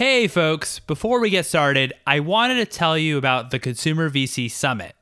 Hey, 0.00 0.28
folks, 0.28 0.78
before 0.78 1.20
we 1.20 1.28
get 1.28 1.44
started, 1.44 1.92
I 2.06 2.20
wanted 2.20 2.54
to 2.54 2.64
tell 2.64 2.96
you 2.96 3.18
about 3.18 3.50
the 3.50 3.58
Consumer 3.58 4.08
VC 4.08 4.50
Summit. 4.50 4.96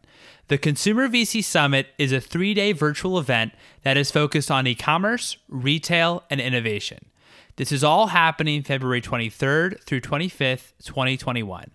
The 0.48 0.58
Consumer 0.58 1.08
VC 1.08 1.44
Summit 1.44 1.86
is 1.98 2.10
a 2.10 2.20
three 2.20 2.52
day 2.52 2.72
virtual 2.72 3.16
event 3.16 3.52
that 3.82 3.96
is 3.96 4.10
focused 4.10 4.50
on 4.50 4.66
e 4.66 4.74
commerce, 4.74 5.36
retail, 5.48 6.24
and 6.30 6.40
innovation. 6.40 7.04
This 7.54 7.70
is 7.70 7.84
all 7.84 8.08
happening 8.08 8.64
February 8.64 9.00
23rd 9.00 9.84
through 9.84 10.00
25th, 10.00 10.72
2021. 10.84 11.70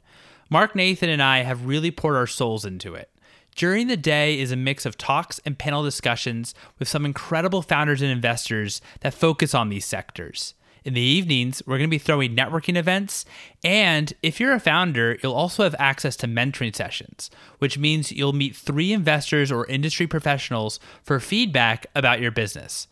Mark 0.49 0.75
Nathan 0.75 1.07
and 1.07 1.23
I 1.23 1.43
have 1.43 1.65
really 1.65 1.91
poured 1.91 2.17
our 2.17 2.27
souls 2.27 2.65
into 2.65 2.93
it. 2.93 3.09
During 3.55 3.87
the 3.87 3.95
day 3.95 4.37
is 4.37 4.51
a 4.51 4.57
mix 4.57 4.85
of 4.85 4.97
talks 4.97 5.39
and 5.45 5.57
panel 5.57 5.81
discussions 5.81 6.53
with 6.77 6.89
some 6.89 7.05
incredible 7.05 7.61
founders 7.61 8.01
and 8.01 8.11
investors 8.11 8.81
that 8.99 9.13
focus 9.13 9.55
on 9.55 9.69
these 9.69 9.85
sectors. 9.85 10.55
In 10.85 10.93
the 10.93 11.01
evenings, 11.01 11.63
we're 11.65 11.77
going 11.77 11.89
to 11.89 11.93
be 11.93 11.97
throwing 11.97 12.35
networking 12.35 12.75
events. 12.75 13.25
And 13.63 14.13
if 14.21 14.39
you're 14.39 14.53
a 14.53 14.59
founder, 14.59 15.17
you'll 15.23 15.33
also 15.33 15.63
have 15.63 15.75
access 15.79 16.15
to 16.17 16.27
mentoring 16.27 16.75
sessions, 16.75 17.31
which 17.59 17.77
means 17.77 18.11
you'll 18.11 18.33
meet 18.33 18.55
three 18.55 18.91
investors 18.91 19.51
or 19.51 19.65
industry 19.67 20.07
professionals 20.07 20.79
for 21.01 21.19
feedback 21.19 21.87
about 21.95 22.19
your 22.19 22.31
business. 22.31 22.87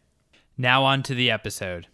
Now, 0.62 0.84
on 0.84 1.04
to 1.04 1.16
the 1.16 1.32
episode. 1.32 1.88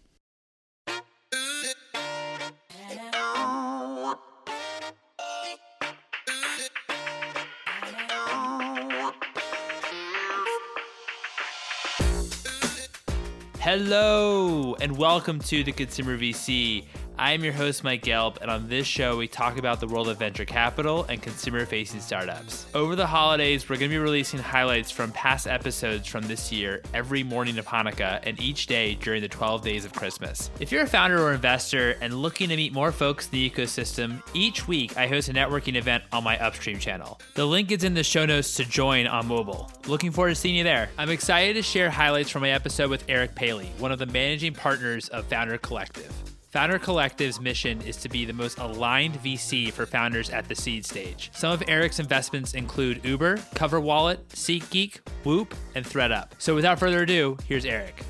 Hello, 13.60 14.74
and 14.80 14.96
welcome 14.98 15.38
to 15.38 15.62
the 15.62 15.70
Consumer 15.70 16.18
VC. 16.18 16.86
I 17.18 17.32
am 17.32 17.42
your 17.42 17.54
host, 17.54 17.82
Mike 17.82 18.02
Gelb, 18.02 18.36
and 18.42 18.50
on 18.50 18.68
this 18.68 18.86
show, 18.86 19.16
we 19.16 19.26
talk 19.26 19.56
about 19.56 19.80
the 19.80 19.86
world 19.86 20.10
of 20.10 20.18
venture 20.18 20.44
capital 20.44 21.06
and 21.08 21.22
consumer 21.22 21.64
facing 21.64 22.02
startups. 22.02 22.66
Over 22.74 22.94
the 22.94 23.06
holidays, 23.06 23.66
we're 23.70 23.78
going 23.78 23.90
to 23.90 23.94
be 23.94 23.98
releasing 23.98 24.38
highlights 24.38 24.90
from 24.90 25.12
past 25.12 25.46
episodes 25.46 26.06
from 26.06 26.28
this 26.28 26.52
year 26.52 26.82
every 26.92 27.22
morning 27.22 27.56
of 27.56 27.64
Hanukkah 27.64 28.20
and 28.24 28.38
each 28.38 28.66
day 28.66 28.96
during 28.96 29.22
the 29.22 29.28
12 29.28 29.62
days 29.62 29.86
of 29.86 29.94
Christmas. 29.94 30.50
If 30.60 30.70
you're 30.70 30.82
a 30.82 30.86
founder 30.86 31.22
or 31.22 31.32
investor 31.32 31.96
and 32.02 32.12
looking 32.12 32.50
to 32.50 32.56
meet 32.56 32.74
more 32.74 32.92
folks 32.92 33.24
in 33.24 33.32
the 33.32 33.48
ecosystem, 33.48 34.22
each 34.34 34.68
week 34.68 34.94
I 34.98 35.06
host 35.06 35.30
a 35.30 35.32
networking 35.32 35.76
event 35.76 36.04
on 36.12 36.22
my 36.22 36.38
Upstream 36.38 36.78
channel. 36.78 37.18
The 37.32 37.46
link 37.46 37.72
is 37.72 37.82
in 37.82 37.94
the 37.94 38.04
show 38.04 38.26
notes 38.26 38.54
to 38.56 38.66
join 38.66 39.06
on 39.06 39.26
mobile. 39.26 39.70
Looking 39.86 40.10
forward 40.10 40.30
to 40.30 40.34
seeing 40.34 40.56
you 40.56 40.64
there. 40.64 40.90
I'm 40.98 41.08
excited 41.08 41.54
to 41.54 41.62
share 41.62 41.88
highlights 41.88 42.28
from 42.28 42.42
my 42.42 42.50
episode 42.50 42.90
with 42.90 43.04
Eric 43.08 43.34
Paley, 43.34 43.72
one 43.78 43.90
of 43.90 43.98
the 43.98 44.06
managing 44.06 44.52
partners 44.52 45.08
of 45.08 45.24
Founder 45.24 45.56
Collective. 45.56 46.12
Founder 46.50 46.78
Collective's 46.78 47.40
mission 47.40 47.82
is 47.82 47.96
to 47.96 48.08
be 48.08 48.24
the 48.24 48.32
most 48.32 48.58
aligned 48.58 49.14
VC 49.16 49.72
for 49.72 49.84
founders 49.84 50.30
at 50.30 50.48
the 50.48 50.54
seed 50.54 50.86
stage. 50.86 51.30
Some 51.34 51.52
of 51.52 51.62
Eric's 51.66 51.98
investments 51.98 52.54
include 52.54 53.04
Uber, 53.04 53.38
CoverWallet, 53.54 54.18
SeatGeek, 54.28 55.00
Whoop, 55.24 55.54
and 55.74 55.84
ThredUp. 55.84 56.30
So 56.38 56.54
without 56.54 56.78
further 56.78 57.02
ado, 57.02 57.36
here's 57.48 57.64
Eric. 57.64 58.00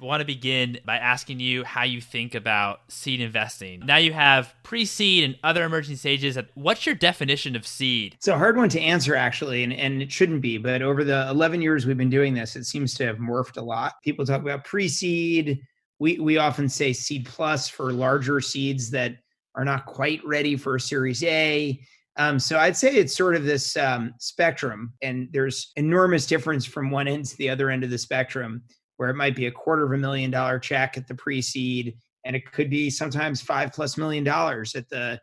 I 0.00 0.04
want 0.04 0.20
to 0.20 0.24
begin 0.24 0.78
by 0.84 0.96
asking 0.96 1.38
you 1.38 1.62
how 1.62 1.84
you 1.84 2.00
think 2.00 2.34
about 2.34 2.80
seed 2.88 3.20
investing. 3.20 3.80
Now 3.84 3.98
you 3.98 4.12
have 4.12 4.52
pre-seed 4.64 5.22
and 5.22 5.36
other 5.44 5.64
emerging 5.64 5.96
stages. 5.96 6.36
What's 6.54 6.86
your 6.86 6.96
definition 6.96 7.54
of 7.54 7.64
seed? 7.66 8.14
It's 8.14 8.26
a 8.26 8.36
hard 8.36 8.56
one 8.56 8.68
to 8.70 8.80
answer 8.80 9.14
actually, 9.14 9.62
and, 9.62 9.72
and 9.72 10.02
it 10.02 10.10
shouldn't 10.10 10.40
be, 10.40 10.58
but 10.58 10.82
over 10.82 11.04
the 11.04 11.28
11 11.30 11.62
years 11.62 11.86
we've 11.86 11.96
been 11.96 12.10
doing 12.10 12.34
this, 12.34 12.56
it 12.56 12.64
seems 12.64 12.94
to 12.94 13.06
have 13.06 13.18
morphed 13.18 13.58
a 13.58 13.62
lot. 13.62 13.94
People 14.02 14.26
talk 14.26 14.40
about 14.40 14.64
pre-seed, 14.64 15.60
we 16.02 16.18
we 16.18 16.36
often 16.36 16.68
say 16.68 16.92
seed 16.92 17.24
plus 17.24 17.68
for 17.68 17.92
larger 17.92 18.40
seeds 18.40 18.90
that 18.90 19.14
are 19.54 19.64
not 19.64 19.86
quite 19.86 20.20
ready 20.24 20.56
for 20.56 20.74
a 20.74 20.80
Series 20.80 21.22
A. 21.22 21.80
Um, 22.16 22.40
so 22.40 22.58
I'd 22.58 22.76
say 22.76 22.96
it's 22.96 23.16
sort 23.16 23.36
of 23.36 23.44
this 23.44 23.76
um, 23.76 24.12
spectrum, 24.18 24.92
and 25.00 25.28
there's 25.32 25.70
enormous 25.76 26.26
difference 26.26 26.66
from 26.66 26.90
one 26.90 27.06
end 27.06 27.26
to 27.26 27.36
the 27.36 27.48
other 27.48 27.70
end 27.70 27.84
of 27.84 27.90
the 27.90 27.98
spectrum, 27.98 28.64
where 28.96 29.10
it 29.10 29.14
might 29.14 29.36
be 29.36 29.46
a 29.46 29.52
quarter 29.52 29.84
of 29.84 29.92
a 29.92 29.96
million 29.96 30.30
dollar 30.30 30.58
check 30.58 30.98
at 30.98 31.06
the 31.06 31.14
pre-seed, 31.14 31.94
and 32.26 32.34
it 32.34 32.50
could 32.50 32.68
be 32.68 32.90
sometimes 32.90 33.40
five 33.40 33.72
plus 33.72 33.96
million 33.96 34.24
dollars 34.24 34.74
at 34.74 34.88
the 34.88 35.20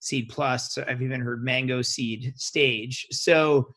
seed 0.00 0.30
plus. 0.30 0.78
I've 0.78 1.02
even 1.02 1.20
heard 1.20 1.44
mango 1.44 1.82
seed 1.82 2.32
stage. 2.36 3.06
So 3.10 3.68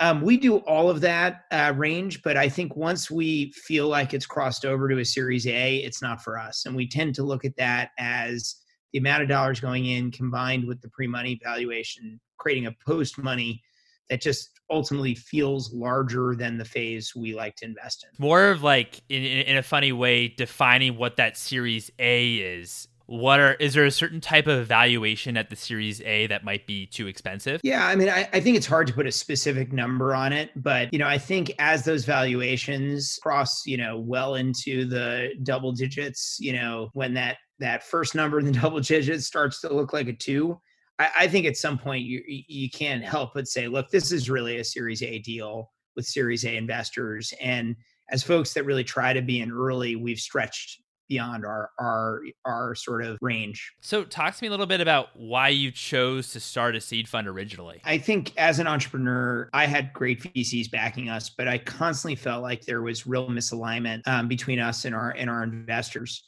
um, 0.00 0.20
we 0.20 0.36
do 0.36 0.58
all 0.58 0.90
of 0.90 1.00
that 1.00 1.44
uh, 1.50 1.72
range, 1.74 2.22
but 2.22 2.36
I 2.36 2.48
think 2.48 2.76
once 2.76 3.10
we 3.10 3.52
feel 3.52 3.88
like 3.88 4.12
it's 4.12 4.26
crossed 4.26 4.64
over 4.64 4.88
to 4.88 4.98
a 4.98 5.04
Series 5.04 5.46
A, 5.46 5.76
it's 5.76 6.02
not 6.02 6.22
for 6.22 6.38
us. 6.38 6.66
And 6.66 6.76
we 6.76 6.86
tend 6.86 7.14
to 7.14 7.22
look 7.22 7.44
at 7.44 7.56
that 7.56 7.90
as 7.98 8.56
the 8.92 8.98
amount 8.98 9.22
of 9.22 9.28
dollars 9.28 9.58
going 9.58 9.86
in 9.86 10.10
combined 10.10 10.66
with 10.66 10.82
the 10.82 10.88
pre 10.90 11.06
money 11.06 11.40
valuation, 11.42 12.20
creating 12.38 12.66
a 12.66 12.76
post 12.86 13.16
money 13.18 13.62
that 14.10 14.20
just 14.20 14.50
ultimately 14.70 15.14
feels 15.14 15.72
larger 15.72 16.34
than 16.36 16.58
the 16.58 16.64
phase 16.64 17.14
we 17.16 17.34
like 17.34 17.56
to 17.56 17.64
invest 17.64 18.04
in. 18.04 18.22
More 18.22 18.50
of 18.50 18.62
like, 18.62 19.00
in, 19.08 19.22
in 19.22 19.56
a 19.56 19.62
funny 19.62 19.92
way, 19.92 20.28
defining 20.28 20.96
what 20.96 21.16
that 21.16 21.36
Series 21.36 21.90
A 21.98 22.34
is 22.34 22.86
what 23.06 23.40
are 23.40 23.54
is 23.54 23.74
there 23.74 23.84
a 23.84 23.90
certain 23.90 24.20
type 24.20 24.46
of 24.46 24.66
valuation 24.66 25.36
at 25.36 25.50
the 25.50 25.56
series 25.56 26.00
a 26.02 26.26
that 26.26 26.44
might 26.44 26.66
be 26.66 26.86
too 26.86 27.06
expensive? 27.06 27.60
Yeah 27.62 27.86
i 27.86 27.96
mean 27.96 28.08
I, 28.08 28.28
I, 28.32 28.40
think 28.40 28.56
it's 28.56 28.66
hard 28.66 28.86
to 28.88 28.92
put 28.92 29.06
a 29.06 29.12
specific 29.12 29.72
number 29.72 30.14
on 30.14 30.32
it 30.32 30.50
but 30.56 30.92
you 30.92 30.98
know 30.98 31.06
i 31.06 31.18
think 31.18 31.52
as 31.58 31.84
those 31.84 32.04
valuations 32.04 33.18
cross 33.22 33.66
you 33.66 33.76
know 33.76 33.98
well 33.98 34.34
into 34.34 34.84
the 34.84 35.30
double 35.42 35.72
digits 35.72 36.36
you 36.40 36.52
know 36.52 36.90
when 36.94 37.14
that 37.14 37.38
that 37.58 37.84
first 37.84 38.14
number 38.14 38.38
in 38.38 38.46
the 38.46 38.52
double 38.60 38.80
digits 38.80 39.26
starts 39.26 39.60
to 39.60 39.72
look 39.72 39.92
like 39.92 40.08
a 40.08 40.12
two 40.12 40.58
I, 40.98 41.10
I 41.20 41.28
think 41.28 41.46
at 41.46 41.56
some 41.56 41.78
point 41.78 42.04
you 42.04 42.22
you 42.26 42.70
can't 42.70 43.04
help 43.04 43.34
but 43.34 43.48
say 43.48 43.68
look 43.68 43.90
this 43.90 44.12
is 44.12 44.30
really 44.30 44.58
a 44.58 44.64
series 44.64 45.02
a 45.02 45.18
deal 45.20 45.70
with 45.96 46.06
series 46.06 46.44
a 46.44 46.56
investors. 46.56 47.32
And 47.40 47.74
as 48.10 48.22
folks 48.22 48.54
that 48.54 48.64
really 48.64 48.84
try 48.84 49.12
to 49.12 49.22
be 49.22 49.40
in 49.40 49.50
early 49.50 49.96
we've 49.96 50.20
stretched 50.20 50.82
beyond 51.08 51.44
our 51.44 51.70
our 51.78 52.22
our 52.44 52.74
sort 52.74 53.04
of 53.04 53.18
range. 53.20 53.72
So 53.80 54.04
talk 54.04 54.34
to 54.34 54.42
me 54.42 54.48
a 54.48 54.50
little 54.50 54.66
bit 54.66 54.80
about 54.80 55.08
why 55.14 55.48
you 55.48 55.70
chose 55.70 56.32
to 56.32 56.40
start 56.40 56.76
a 56.76 56.80
seed 56.80 57.08
fund 57.08 57.28
originally. 57.28 57.80
I 57.84 57.98
think 57.98 58.32
as 58.36 58.58
an 58.58 58.66
entrepreneur, 58.66 59.48
I 59.52 59.66
had 59.66 59.92
great 59.92 60.22
VCs 60.22 60.70
backing 60.70 61.08
us, 61.08 61.30
but 61.30 61.48
I 61.48 61.58
constantly 61.58 62.16
felt 62.16 62.42
like 62.42 62.62
there 62.62 62.82
was 62.82 63.06
real 63.06 63.28
misalignment 63.28 64.02
um, 64.06 64.28
between 64.28 64.58
us 64.58 64.84
and 64.84 64.94
our 64.94 65.10
and 65.10 65.30
our 65.30 65.42
investors. 65.42 66.24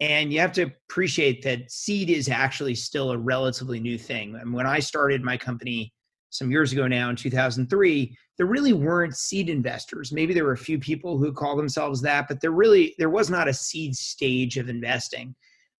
And 0.00 0.32
you 0.32 0.40
have 0.40 0.52
to 0.54 0.62
appreciate 0.62 1.42
that 1.42 1.70
seed 1.70 2.10
is 2.10 2.28
actually 2.28 2.74
still 2.74 3.12
a 3.12 3.18
relatively 3.18 3.78
new 3.78 3.96
thing. 3.96 4.34
And 4.34 4.52
when 4.52 4.66
I 4.66 4.80
started 4.80 5.22
my 5.22 5.36
company 5.36 5.92
some 6.32 6.50
years 6.50 6.72
ago 6.72 6.88
now 6.88 7.10
in 7.10 7.16
2003 7.16 8.16
there 8.38 8.46
really 8.46 8.72
weren't 8.72 9.16
seed 9.16 9.50
investors. 9.50 10.10
Maybe 10.10 10.32
there 10.32 10.44
were 10.44 10.52
a 10.52 10.58
few 10.58 10.78
people 10.78 11.18
who 11.18 11.32
call 11.32 11.56
themselves 11.56 12.00
that 12.02 12.26
but 12.26 12.40
there 12.40 12.50
really 12.50 12.94
there 12.98 13.10
was 13.10 13.30
not 13.30 13.48
a 13.48 13.54
seed 13.54 13.94
stage 13.94 14.56
of 14.56 14.68
investing. 14.68 15.34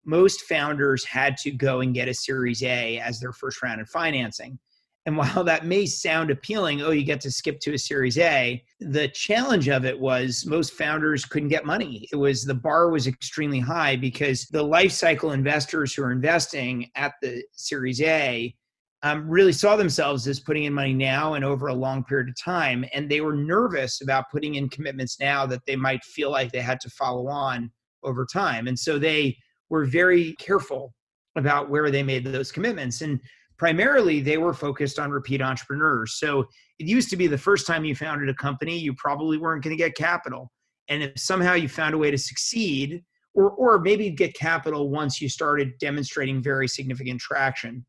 Most 0.05 0.43
founders 0.43 1.05
had 1.05 1.37
to 1.39 1.51
go 1.51 1.81
and 1.81 1.95
get 1.95 2.09
a 2.09 2.15
series 2.15 2.63
a 2.63 2.99
as 2.99 3.19
their 3.19 3.33
first 3.33 3.63
round 3.63 3.81
of 3.81 3.89
financing. 3.89 4.59
And 5.07 5.17
while 5.19 5.43
that 5.45 5.65
may 5.65 5.87
sound 5.87 6.31
appealing 6.31 6.83
oh 6.83 6.91
you 6.91 7.05
get 7.05 7.23
to 7.23 7.31
skip 7.31 7.59
to 7.61 7.75
a 7.75 7.79
series 7.79 8.19
a 8.19 8.63
the 8.81 9.09
challenge 9.09 9.69
of 9.69 9.87
it 9.87 9.99
was 9.99 10.45
most 10.45 10.75
founders 10.75 11.25
couldn't 11.25 11.49
get 11.49 11.65
money. 11.65 12.07
It 12.13 12.17
was 12.17 12.45
the 12.45 12.55
bar 12.55 12.91
was 12.91 13.07
extremely 13.07 13.61
high 13.61 13.97
because 13.97 14.47
the 14.49 14.63
life 14.63 14.93
cycle 14.93 15.33
investors 15.33 15.95
who 15.95 16.03
are 16.03 16.13
investing 16.13 16.91
at 16.95 17.15
the 17.23 17.43
series 17.55 18.03
a 18.03 18.55
um, 19.03 19.29
really 19.29 19.53
saw 19.53 19.75
themselves 19.75 20.29
as 20.29 20.39
putting 20.39 20.65
in 20.65 20.73
money 20.73 20.95
now 20.95 21.35
and 21.35 21.45
over 21.45 21.67
a 21.67 21.75
long 21.75 22.05
period 22.05 22.29
of 22.29 22.37
time. 22.41 22.85
And 22.93 23.11
they 23.11 23.21
were 23.21 23.35
nervous 23.35 24.01
about 24.01 24.31
putting 24.31 24.55
in 24.55 24.69
commitments 24.69 25.19
now 25.19 25.45
that 25.47 25.63
they 25.67 25.77
might 25.77 26.05
feel 26.05 26.31
like 26.31 26.53
they 26.53 26.61
had 26.61 26.81
to 26.81 26.91
follow 26.91 27.27
on 27.27 27.71
over 28.05 28.25
time. 28.25 28.69
And 28.69 28.79
so 28.79 28.99
they 28.99 29.37
were 29.71 29.85
very 29.85 30.35
careful 30.35 30.95
about 31.37 31.69
where 31.69 31.91
they 31.91 32.03
made 32.03 32.25
those 32.25 32.53
commitments. 32.53 33.01
And 33.01 33.21
primarily, 33.59 34.21
they 34.21 34.39
were 34.39 34.55
focused 34.55 34.99
on 34.99 35.11
repeat 35.11 35.43
entrepreneurs. 35.43 36.19
So 36.19 36.41
it 36.79 36.87
used 36.87 37.11
to 37.11 37.17
be 37.17 37.27
the 37.27 37.39
first 37.39 37.67
time 37.67 37.85
you 37.85 37.97
founded 37.97 38.29
a 38.29 38.35
company, 38.35 38.79
you 38.79 38.95
probably 38.95 39.39
weren't 39.39 39.65
going 39.65 39.77
to 39.77 39.83
get 39.83 39.97
capital. 39.97 40.53
And 40.89 41.03
if 41.03 41.19
somehow 41.19 41.55
you 41.55 41.69
found 41.69 41.95
a 41.95 41.99
way 41.99 42.11
to 42.11 42.19
succeed, 42.19 43.03
or, 43.35 43.51
or 43.53 43.81
maybe 43.81 44.11
get 44.11 44.35
capital 44.35 44.91
once 44.91 45.21
you 45.21 45.29
started 45.29 45.73
demonstrating 45.79 46.43
very 46.43 46.69
significant 46.69 47.19
traction 47.21 47.85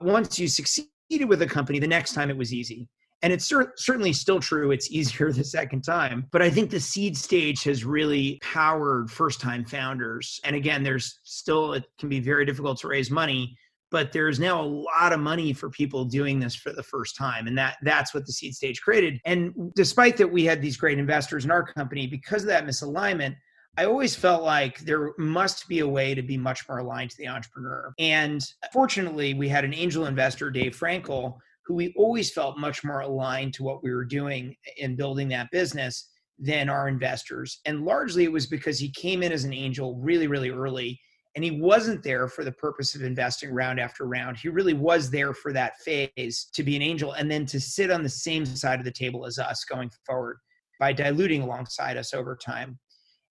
once 0.00 0.38
you 0.38 0.48
succeeded 0.48 1.28
with 1.28 1.42
a 1.42 1.46
company, 1.46 1.78
the 1.78 1.86
next 1.86 2.12
time 2.12 2.30
it 2.30 2.36
was 2.36 2.52
easy. 2.52 2.88
And 3.22 3.32
it's 3.32 3.44
cer- 3.44 3.74
certainly 3.76 4.14
still 4.14 4.40
true. 4.40 4.70
It's 4.70 4.90
easier 4.90 5.32
the 5.32 5.44
second 5.44 5.82
time. 5.82 6.26
But 6.32 6.42
I 6.42 6.50
think 6.50 6.70
the 6.70 6.80
seed 6.80 7.16
stage 7.16 7.62
has 7.64 7.84
really 7.84 8.38
powered 8.42 9.10
first 9.10 9.40
time 9.40 9.64
founders. 9.64 10.40
And 10.44 10.56
again, 10.56 10.82
there's 10.82 11.20
still, 11.24 11.74
it 11.74 11.84
can 11.98 12.08
be 12.08 12.20
very 12.20 12.46
difficult 12.46 12.78
to 12.80 12.88
raise 12.88 13.10
money 13.10 13.56
but 13.90 14.12
there's 14.12 14.38
now 14.38 14.60
a 14.60 14.62
lot 14.62 15.12
of 15.12 15.20
money 15.20 15.52
for 15.52 15.68
people 15.68 16.04
doing 16.04 16.38
this 16.38 16.54
for 16.54 16.72
the 16.72 16.82
first 16.82 17.16
time 17.16 17.46
and 17.46 17.58
that 17.58 17.76
that's 17.82 18.14
what 18.14 18.24
the 18.24 18.32
seed 18.32 18.54
stage 18.54 18.80
created 18.80 19.20
and 19.24 19.52
despite 19.74 20.16
that 20.16 20.30
we 20.30 20.44
had 20.44 20.62
these 20.62 20.76
great 20.76 20.98
investors 20.98 21.44
in 21.44 21.50
our 21.50 21.64
company 21.64 22.06
because 22.06 22.42
of 22.42 22.48
that 22.48 22.66
misalignment 22.66 23.34
I 23.78 23.84
always 23.84 24.14
felt 24.14 24.42
like 24.42 24.80
there 24.80 25.12
must 25.16 25.68
be 25.68 25.78
a 25.78 25.88
way 25.88 26.14
to 26.14 26.22
be 26.22 26.36
much 26.36 26.68
more 26.68 26.78
aligned 26.78 27.10
to 27.10 27.16
the 27.16 27.28
entrepreneur. 27.28 27.92
And 27.98 28.44
fortunately, 28.72 29.32
we 29.32 29.48
had 29.48 29.64
an 29.64 29.72
angel 29.72 30.06
investor, 30.06 30.50
Dave 30.50 30.76
Frankel, 30.76 31.38
who 31.64 31.74
we 31.74 31.94
always 31.96 32.32
felt 32.32 32.58
much 32.58 32.82
more 32.82 33.00
aligned 33.00 33.54
to 33.54 33.62
what 33.62 33.82
we 33.82 33.92
were 33.92 34.04
doing 34.04 34.56
in 34.76 34.96
building 34.96 35.28
that 35.28 35.50
business 35.52 36.10
than 36.38 36.68
our 36.68 36.88
investors. 36.88 37.60
And 37.64 37.84
largely 37.84 38.24
it 38.24 38.32
was 38.32 38.46
because 38.46 38.78
he 38.78 38.90
came 38.90 39.22
in 39.22 39.30
as 39.30 39.44
an 39.44 39.52
angel 39.52 39.96
really, 40.00 40.26
really 40.26 40.50
early. 40.50 41.00
And 41.36 41.44
he 41.44 41.52
wasn't 41.52 42.02
there 42.02 42.26
for 42.26 42.42
the 42.44 42.52
purpose 42.52 42.96
of 42.96 43.02
investing 43.02 43.52
round 43.52 43.78
after 43.78 44.04
round. 44.04 44.36
He 44.36 44.48
really 44.48 44.74
was 44.74 45.10
there 45.10 45.32
for 45.32 45.52
that 45.52 45.78
phase 45.78 46.48
to 46.52 46.64
be 46.64 46.74
an 46.74 46.82
angel 46.82 47.12
and 47.12 47.30
then 47.30 47.46
to 47.46 47.60
sit 47.60 47.90
on 47.90 48.02
the 48.02 48.08
same 48.08 48.44
side 48.44 48.80
of 48.80 48.84
the 48.84 48.90
table 48.90 49.24
as 49.26 49.38
us 49.38 49.64
going 49.64 49.90
forward 50.04 50.38
by 50.80 50.92
diluting 50.92 51.42
alongside 51.42 51.96
us 51.96 52.12
over 52.12 52.34
time. 52.34 52.78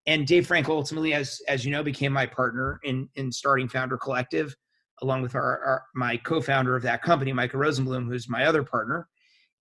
And 0.09 0.25
Dave 0.25 0.47
Frankel 0.47 0.69
ultimately, 0.69 1.13
as 1.13 1.39
as 1.47 1.63
you 1.63 1.71
know, 1.71 1.83
became 1.83 2.11
my 2.11 2.25
partner 2.25 2.79
in 2.83 3.07
in 3.13 3.31
starting 3.31 3.67
Founder 3.67 3.95
Collective 3.95 4.55
along 5.03 5.21
with 5.21 5.35
our, 5.35 5.59
our 5.63 5.83
my 5.93 6.17
co-founder 6.17 6.75
of 6.75 6.81
that 6.81 7.03
company, 7.03 7.31
Micah 7.31 7.57
Rosenblum, 7.57 8.07
who's 8.07 8.27
my 8.27 8.45
other 8.45 8.63
partner. 8.63 9.07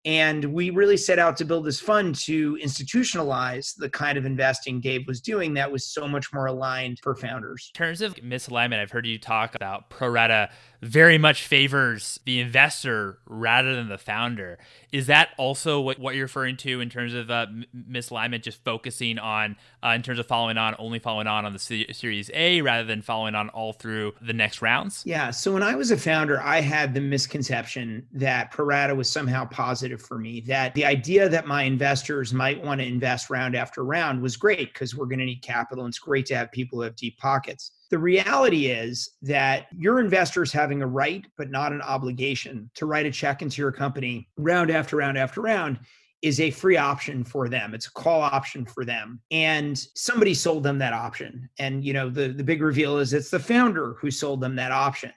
And 0.05 0.45
we 0.47 0.71
really 0.71 0.97
set 0.97 1.19
out 1.19 1.37
to 1.39 1.45
build 1.45 1.65
this 1.65 1.81
fund 1.81 2.15
to 2.17 2.57
institutionalize 2.57 3.75
the 3.77 3.89
kind 3.89 4.19
of 4.19 4.27
investing 4.27 4.81
Dave 4.81 5.07
was 5.07 5.21
doing 5.21 5.55
that 5.55 5.71
was 5.71 5.87
so 5.87 6.07
much 6.07 6.33
more 6.33 6.47
aligned 6.47 6.99
for 7.03 7.15
founders. 7.15 7.71
In 7.75 7.79
terms 7.79 8.03
of 8.03 8.15
misalignment, 8.17 8.81
I've 8.81 8.91
heard 8.91 9.07
you 9.07 9.19
talk 9.19 9.55
about 9.55 9.89
pro 9.89 10.09
rata 10.09 10.51
very 10.83 11.17
much 11.17 11.47
favors 11.47 12.21
the 12.27 12.41
investor 12.41 13.19
rather 13.27 13.75
than 13.75 13.89
the 13.89 13.97
founder. 13.97 14.59
Is 14.93 15.07
that 15.07 15.31
also 15.39 15.81
what, 15.81 15.99
what 15.99 16.15
you're 16.15 16.27
referring 16.27 16.59
to 16.59 16.81
in 16.81 16.91
terms 16.91 17.15
of 17.15 17.31
uh, 17.31 17.47
misalignment, 17.75 18.43
just 18.43 18.63
focusing 18.63 19.19
on, 19.19 19.57
uh, 19.83 19.89
in 19.89 20.03
terms 20.03 20.19
of 20.19 20.27
following 20.27 20.59
on, 20.59 20.75
only 20.79 20.99
following 20.99 21.27
on 21.27 21.47
on 21.47 21.55
the 21.55 21.59
C- 21.59 21.91
Series 21.93 22.31
A 22.35 22.61
rather 22.61 22.85
than 22.85 23.01
following 23.01 23.35
on 23.35 23.49
all 23.49 23.73
through 23.73 24.13
the 24.21 24.35
next 24.35 24.61
rounds? 24.61 25.03
Yeah. 25.07 25.31
So 25.31 25.53
when 25.55 25.63
I 25.63 25.75
was 25.75 25.91
a 25.91 25.97
founder, 25.97 26.41
I 26.43 26.61
had 26.61 26.93
the 26.93 27.01
misconception 27.01 28.07
that 28.13 28.51
pro 28.51 28.67
rata 28.67 28.95
was 28.95 29.09
somehow 29.09 29.47
positive 29.47 29.94
for 29.99 30.19
me, 30.19 30.41
that 30.43 30.75
the 30.75 30.85
idea 30.85 31.29
that 31.29 31.47
my 31.47 31.63
investors 31.63 32.33
might 32.33 32.63
want 32.63 32.81
to 32.81 32.87
invest 32.87 33.31
round 33.31 33.55
after 33.55 33.85
round 33.85 34.21
was 34.21 34.37
great 34.37 34.73
because 34.73 34.95
we're 34.95 35.07
going 35.07 35.19
to 35.19 35.25
need 35.25 35.43
capital 35.43 35.85
and 35.85 35.93
it's 35.93 35.99
great 35.99 36.27
to 36.27 36.37
have 36.37 36.51
people 36.53 36.79
who 36.79 36.83
have 36.83 36.97
deep 36.97 37.19
pockets. 37.19 37.73
The 37.91 37.99
reality 37.99 38.67
is 38.67 39.11
that 39.23 39.67
your 39.77 40.01
investors 40.01 40.53
having 40.53 40.83
a 40.83 40.87
right, 40.87 41.25
but 41.37 41.51
not 41.51 41.73
an 41.73 41.83
obligation 41.83 42.71
to 42.75 42.87
write 42.87 43.07
a 43.07 43.11
check 43.11 43.43
into 43.43 43.63
your 43.63 43.73
company 43.73 44.29
round 44.37 44.71
after 44.71 44.97
round 44.97 45.19
after 45.19 45.41
round 45.41 45.79
is 46.25 46.41
a 46.41 46.51
free 46.51 46.79
option 46.79 47.23
for 47.23 47.51
them. 47.51 47.75
It's 47.75 47.87
a 47.87 47.93
call 47.93 48.23
option 48.23 48.65
for 48.65 48.87
them. 48.87 49.21
And 49.31 49.79
somebody 49.95 50.33
sold 50.33 50.63
them 50.63 50.79
that 50.79 50.95
option. 50.95 51.51
And 51.59 51.85
you 51.85 51.93
know, 51.93 52.09
the, 52.09 52.29
the 52.29 52.43
big 52.43 52.63
reveal 52.63 52.99
is 52.99 53.13
it's 53.13 53.31
the 53.31 53.39
founder 53.39 53.97
who 54.01 54.11
sold 54.11 54.41
them 54.41 54.57
that 54.57 54.73
option. 54.73 55.13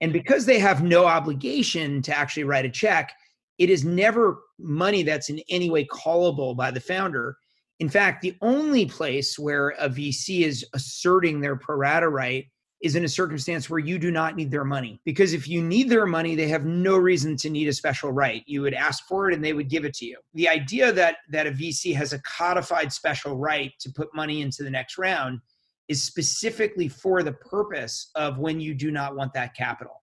And 0.00 0.12
because 0.12 0.46
they 0.46 0.58
have 0.58 0.84
no 0.84 1.06
obligation 1.06 2.00
to 2.02 2.16
actually 2.16 2.44
write 2.44 2.64
a 2.64 2.70
check, 2.70 3.12
it 3.58 3.70
is 3.70 3.84
never 3.84 4.38
money 4.58 5.02
that's 5.02 5.28
in 5.28 5.40
any 5.48 5.70
way 5.70 5.84
callable 5.86 6.56
by 6.56 6.70
the 6.70 6.80
founder. 6.80 7.36
In 7.78 7.88
fact, 7.88 8.22
the 8.22 8.36
only 8.40 8.86
place 8.86 9.38
where 9.38 9.70
a 9.78 9.88
VC 9.88 10.42
is 10.42 10.64
asserting 10.74 11.40
their 11.40 11.56
pro 11.56 11.76
rata 11.76 12.08
right 12.08 12.46
is 12.82 12.94
in 12.94 13.04
a 13.04 13.08
circumstance 13.08 13.70
where 13.70 13.78
you 13.78 13.98
do 13.98 14.10
not 14.10 14.36
need 14.36 14.50
their 14.50 14.64
money. 14.64 15.00
Because 15.04 15.32
if 15.32 15.48
you 15.48 15.62
need 15.62 15.88
their 15.88 16.06
money, 16.06 16.34
they 16.34 16.48
have 16.48 16.66
no 16.66 16.96
reason 16.96 17.36
to 17.38 17.50
need 17.50 17.68
a 17.68 17.72
special 17.72 18.12
right. 18.12 18.42
You 18.46 18.62
would 18.62 18.74
ask 18.74 19.06
for 19.06 19.28
it 19.28 19.34
and 19.34 19.42
they 19.42 19.54
would 19.54 19.70
give 19.70 19.84
it 19.84 19.94
to 19.94 20.06
you. 20.06 20.18
The 20.34 20.48
idea 20.48 20.92
that 20.92 21.16
that 21.30 21.46
a 21.46 21.50
VC 21.50 21.94
has 21.94 22.12
a 22.12 22.20
codified 22.20 22.92
special 22.92 23.36
right 23.36 23.72
to 23.80 23.90
put 23.90 24.14
money 24.14 24.42
into 24.42 24.62
the 24.62 24.70
next 24.70 24.98
round 24.98 25.40
is 25.88 26.02
specifically 26.02 26.88
for 26.88 27.22
the 27.22 27.32
purpose 27.32 28.10
of 28.14 28.38
when 28.38 28.60
you 28.60 28.74
do 28.74 28.90
not 28.90 29.16
want 29.16 29.32
that 29.32 29.54
capital. 29.54 30.02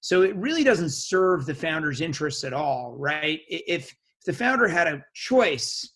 So 0.00 0.22
it 0.22 0.36
really 0.36 0.64
doesn't 0.64 0.90
serve 0.90 1.44
the 1.44 1.54
founder's 1.54 2.00
interests 2.00 2.44
at 2.44 2.52
all, 2.52 2.94
right? 2.96 3.40
If 3.48 3.88
if 4.18 4.26
the 4.26 4.32
founder 4.32 4.68
had 4.68 4.86
a 4.86 5.04
choice 5.14 5.90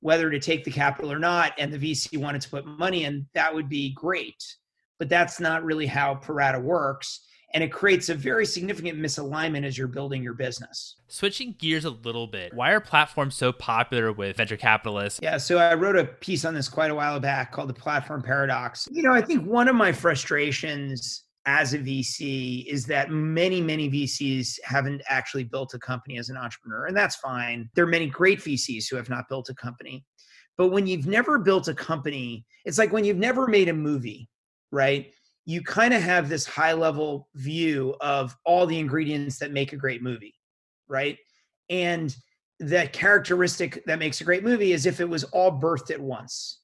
whether 0.00 0.30
to 0.30 0.38
take 0.38 0.64
the 0.64 0.70
capital 0.70 1.10
or 1.10 1.18
not, 1.18 1.54
and 1.58 1.72
the 1.72 1.78
VC 1.78 2.18
wanted 2.18 2.42
to 2.42 2.50
put 2.50 2.66
money 2.66 3.04
in, 3.04 3.26
that 3.32 3.52
would 3.54 3.70
be 3.70 3.94
great. 3.94 4.44
But 4.98 5.08
that's 5.08 5.40
not 5.40 5.64
really 5.64 5.86
how 5.86 6.16
pro 6.16 6.36
rata 6.36 6.60
works. 6.60 7.26
And 7.54 7.64
it 7.64 7.72
creates 7.72 8.10
a 8.10 8.14
very 8.14 8.44
significant 8.44 8.98
misalignment 8.98 9.64
as 9.64 9.78
you're 9.78 9.88
building 9.88 10.22
your 10.22 10.34
business. 10.34 10.96
Switching 11.08 11.54
gears 11.58 11.86
a 11.86 11.90
little 11.90 12.26
bit, 12.26 12.52
why 12.52 12.72
are 12.72 12.80
platforms 12.80 13.34
so 13.34 13.50
popular 13.50 14.12
with 14.12 14.36
venture 14.36 14.56
capitalists? 14.56 15.20
Yeah, 15.22 15.38
so 15.38 15.56
I 15.56 15.72
wrote 15.74 15.96
a 15.96 16.04
piece 16.04 16.44
on 16.44 16.52
this 16.52 16.68
quite 16.68 16.90
a 16.90 16.94
while 16.94 17.18
back 17.18 17.52
called 17.52 17.70
The 17.70 17.74
Platform 17.74 18.22
Paradox. 18.22 18.88
You 18.90 19.02
know, 19.04 19.12
I 19.12 19.22
think 19.22 19.46
one 19.46 19.68
of 19.68 19.74
my 19.76 19.92
frustrations 19.92 21.22
as 21.46 21.74
a 21.74 21.78
VC 21.78 22.64
is 22.66 22.86
that 22.86 23.10
many, 23.10 23.60
many 23.60 23.90
VCs 23.90 24.58
haven't 24.64 25.02
actually 25.08 25.44
built 25.44 25.74
a 25.74 25.78
company 25.78 26.18
as 26.18 26.30
an 26.30 26.36
entrepreneur, 26.36 26.86
and 26.86 26.96
that's 26.96 27.16
fine. 27.16 27.68
There 27.74 27.84
are 27.84 27.88
many 27.88 28.06
great 28.06 28.40
VCs 28.40 28.88
who 28.88 28.96
have 28.96 29.10
not 29.10 29.28
built 29.28 29.48
a 29.50 29.54
company. 29.54 30.04
But 30.56 30.68
when 30.68 30.86
you've 30.86 31.06
never 31.06 31.38
built 31.38 31.68
a 31.68 31.74
company, 31.74 32.46
it's 32.64 32.78
like 32.78 32.92
when 32.92 33.04
you've 33.04 33.16
never 33.16 33.46
made 33.46 33.68
a 33.68 33.74
movie, 33.74 34.28
right? 34.70 35.12
You 35.46 35.62
kind 35.62 35.92
of 35.92 36.00
have 36.00 36.28
this 36.28 36.46
high 36.46 36.72
level 36.72 37.28
view 37.34 37.94
of 38.00 38.36
all 38.46 38.66
the 38.66 38.78
ingredients 38.78 39.38
that 39.38 39.52
make 39.52 39.72
a 39.72 39.76
great 39.76 40.02
movie, 40.02 40.34
right? 40.88 41.18
And 41.68 42.14
the 42.60 42.88
characteristic 42.92 43.84
that 43.86 43.98
makes 43.98 44.20
a 44.20 44.24
great 44.24 44.44
movie 44.44 44.72
is 44.72 44.86
if 44.86 45.00
it 45.00 45.08
was 45.08 45.24
all 45.24 45.60
birthed 45.60 45.90
at 45.90 46.00
once. 46.00 46.60